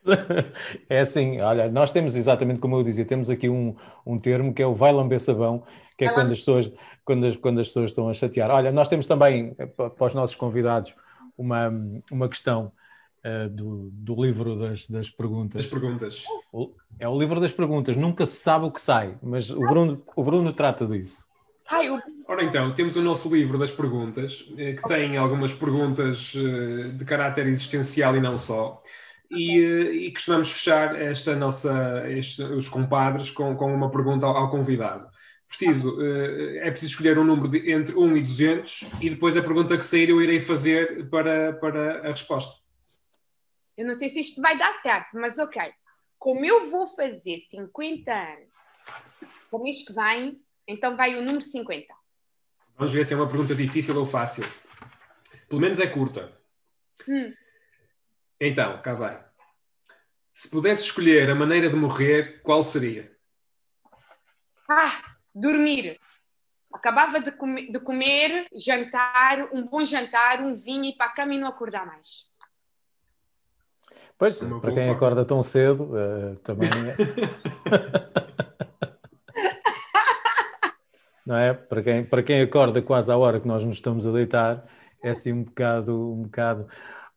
[0.89, 3.75] é assim, olha, nós temos exatamente como eu dizia, temos aqui um,
[4.05, 5.63] um termo que é o vai lamber sabão,
[5.97, 6.71] que é quando as, pessoas,
[7.05, 8.49] quando, as, quando as pessoas estão a chatear.
[8.51, 10.93] Olha, nós temos também eh, para os nossos convidados
[11.37, 11.71] uma,
[12.11, 12.71] uma questão
[13.25, 15.63] uh, do, do livro das, das perguntas.
[15.63, 16.23] Das perguntas.
[16.51, 20.03] O, é o livro das perguntas, nunca se sabe o que sai, mas o Bruno,
[20.15, 21.23] o Bruno trata disso.
[21.69, 21.89] Ai,
[22.27, 27.47] Ora então, temos o nosso livro das perguntas, eh, que tem algumas perguntas de caráter
[27.47, 28.81] existencial e não só.
[29.31, 34.35] E, eh, e costumamos fechar esta nossa, este, os compadres com, com uma pergunta ao,
[34.35, 35.07] ao, convidado.
[35.47, 39.77] Preciso, é preciso escolher um número de, entre 1 e 200 e depois a pergunta
[39.77, 42.63] que sair eu irei fazer para, para a resposta.
[43.77, 45.61] Eu não sei se isto vai dar certo, mas ok.
[46.17, 48.49] Como eu vou fazer 50 anos
[49.49, 51.93] para o mês que vem, então vai o número 50.
[52.77, 54.45] Vamos ver se é uma pergunta difícil ou fácil.
[55.47, 56.31] Pelo menos é curta.
[57.07, 57.33] Hum.
[58.45, 59.23] Então, cá vai.
[60.33, 63.09] Se pudesse escolher a maneira de morrer, qual seria?
[64.69, 65.97] Ah, dormir.
[66.73, 71.33] Acabava de, come de comer, jantar, um bom jantar, um vinho e para a cama
[71.33, 72.29] e não acordar mais.
[74.17, 76.97] Pois, para quem acorda tão cedo, uh, também é.
[81.25, 81.53] não é?
[81.53, 84.65] Para quem, para quem acorda quase à hora que nós nos estamos a deitar,
[85.01, 86.67] é assim um bocado, um bocado.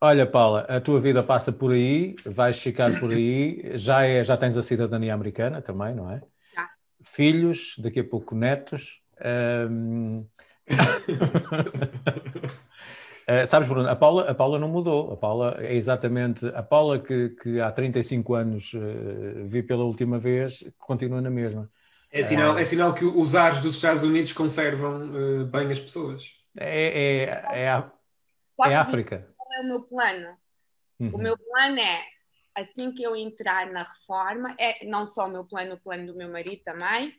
[0.01, 4.37] Olha, Paula, a tua vida passa por aí, vais ficar por aí, já, é, já
[4.37, 6.21] tens a cidadania americana também, não é?
[6.55, 6.69] Já.
[7.03, 9.01] Filhos, daqui a pouco netos.
[9.25, 10.27] Um...
[13.27, 15.15] uh, sabes, Bruno, a Paula, a Paula não mudou.
[15.15, 20.19] A Paula é exatamente a Paula que, que há 35 anos uh, vi pela última
[20.19, 21.71] vez, continua na mesma.
[22.13, 26.23] É sinal, é sinal que os ares dos Estados Unidos conservam uh, bem as pessoas.
[26.55, 27.91] É, é, é, a,
[28.67, 29.27] é África.
[29.47, 30.37] Qual é o meu plano?
[30.99, 31.15] Uhum.
[31.15, 32.05] O meu plano é,
[32.55, 36.19] assim que eu entrar na reforma, é não só o meu plano, o plano do
[36.19, 37.15] meu marido também,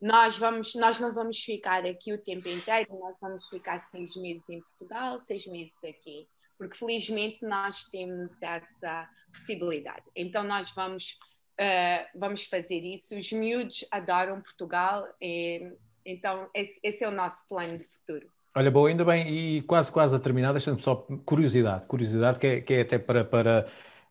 [0.00, 4.42] nós, vamos, nós não vamos ficar aqui o tempo inteiro, nós vamos ficar seis meses
[4.48, 10.02] em Portugal, seis meses aqui, porque felizmente nós temos essa possibilidade.
[10.14, 11.18] Então nós vamos
[11.60, 13.16] uh, vamos fazer isso.
[13.16, 15.72] Os miúdos adoram Portugal, e,
[16.04, 18.28] então esse, esse, é o nosso plano de futuro.
[18.54, 22.60] Olha, boa, ainda bem, e quase quase a terminar, deixando só curiosidade, curiosidade que é,
[22.60, 23.66] que é até para, para,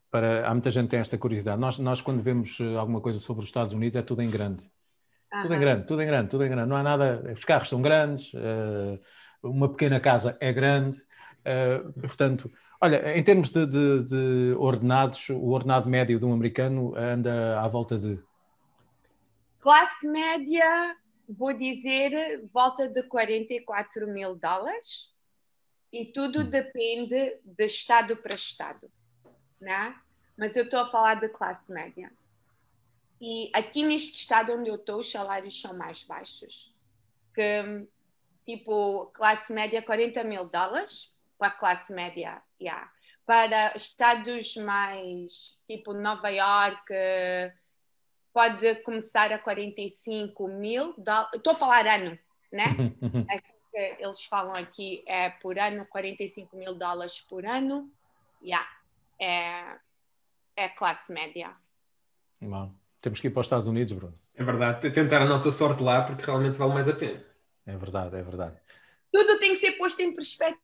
[0.10, 0.48] para.
[0.48, 1.60] Há muita gente que tem esta curiosidade.
[1.62, 4.64] Nós, nós, quando vemos eh, alguma coisa sobre os Estados Unidos, é tudo em grande.
[5.44, 6.70] Tudo em grande, tudo em grande, tudo em grande.
[6.70, 7.32] Não há nada.
[7.34, 9.00] Os carros são grandes, uh,
[9.44, 12.52] uma pequena casa é grande, uh, portanto
[12.84, 17.68] Olha, em termos de, de, de, ordenados, o ordenado médio de um americano anda à
[17.68, 18.20] volta de?
[19.60, 20.96] Classe média,
[21.34, 25.16] vou dizer, volta de 44 mil dólares.
[25.92, 26.50] E tudo hum.
[26.50, 28.90] depende de estado para estado,
[29.60, 30.00] né?
[30.38, 32.12] Mas eu estou a falar de classe média.
[33.20, 36.74] E aqui neste estado onde eu estou, os salários são mais baixos.
[37.36, 37.88] Que,
[38.46, 42.92] tipo, classe média 40 mil dólares para a classe média, yeah.
[43.26, 46.86] para estados mais tipo Nova York,
[48.34, 51.32] pode começar a 45 mil dólares.
[51.36, 52.18] Estou a falar ano,
[52.52, 52.64] né?
[53.30, 57.90] é assim que eles falam aqui, é por ano, 45 mil dólares por ano.
[58.44, 58.68] Yeah.
[59.20, 59.78] É,
[60.56, 61.56] é classe média.
[62.42, 64.20] Bom, temos que ir para os Estados Unidos, Bruno.
[64.34, 67.24] É verdade, tentar a nossa sorte lá porque realmente vale mais a pena.
[67.66, 68.58] É verdade, é verdade.
[69.12, 70.62] Tudo tem que ser posto em perspectiva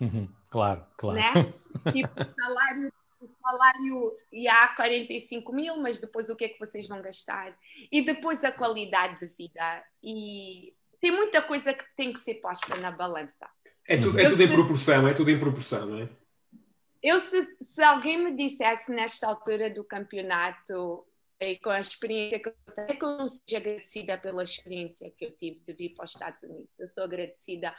[0.50, 1.18] claro, claro.
[1.18, 1.52] Né?
[1.92, 2.92] Tipo, o salário,
[3.24, 7.56] o salário e há 45 mil, mas depois o que é que vocês vão gastar?
[7.90, 9.84] E depois a qualidade de vida.
[10.02, 13.48] E tem muita coisa que tem que ser posta na balança.
[13.86, 16.08] É tudo, é tudo em proporção, é tudo em proporção, não é?
[17.02, 21.04] Eu, se, se alguém me dissesse nesta altura do campeonato
[21.40, 25.10] e com a experiência que eu tenho, é que eu não seja agradecida pela experiência
[25.10, 26.70] que eu tive de vir para os Estados Unidos.
[26.78, 27.74] Eu sou agradecida,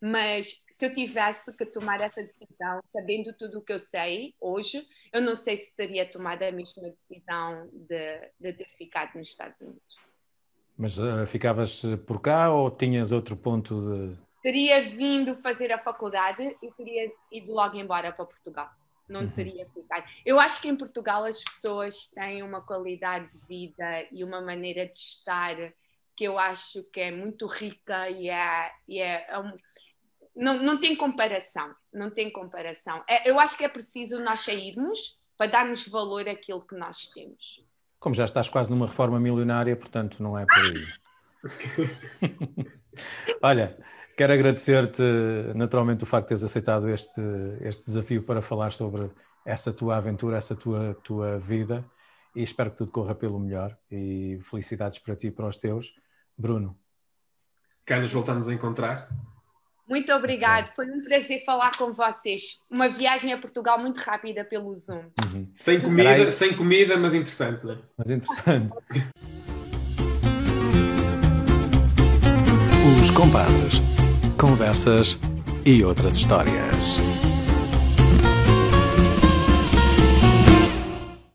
[0.00, 4.86] mas se eu tivesse que tomar essa decisão, sabendo tudo o que eu sei hoje,
[5.12, 9.60] eu não sei se teria tomado a mesma decisão de, de ter ficado nos Estados
[9.60, 9.96] Unidos.
[10.76, 14.16] Mas uh, ficavas por cá ou tinhas outro ponto de.
[14.40, 18.70] Teria vindo fazer a faculdade e teria ido logo embora para Portugal
[19.08, 19.30] não uhum.
[19.30, 20.04] teria ficado.
[20.24, 24.86] Eu acho que em Portugal as pessoas têm uma qualidade de vida e uma maneira
[24.86, 25.56] de estar
[26.14, 29.56] que eu acho que é muito rica e é, e é, é um,
[30.38, 33.02] não, não tem comparação, não tem comparação.
[33.08, 37.64] É, eu acho que é preciso nós sairmos para darmos valor àquilo que nós temos.
[37.98, 40.86] Como já estás quase numa reforma milionária, portanto não é por aí.
[43.42, 43.76] Olha,
[44.18, 45.00] Quero agradecer-te
[45.54, 47.20] naturalmente o facto de teres aceitado este,
[47.60, 49.08] este desafio para falar sobre
[49.46, 51.88] essa tua aventura, essa tua, tua vida
[52.34, 55.94] e espero que tudo corra pelo melhor e felicidades para ti e para os teus.
[56.36, 56.76] Bruno.
[57.86, 59.08] Cá nos voltamos a encontrar.
[59.88, 62.60] Muito obrigado, foi um prazer falar com vocês.
[62.70, 65.04] Uma viagem a Portugal muito rápida pelo Zoom.
[65.32, 65.48] Uhum.
[65.54, 67.78] Sem, comida, sem comida, mas interessante, não é?
[67.96, 68.70] Mas interessante.
[73.00, 73.80] Os compadres
[74.38, 75.18] conversas
[75.64, 76.98] e outras histórias.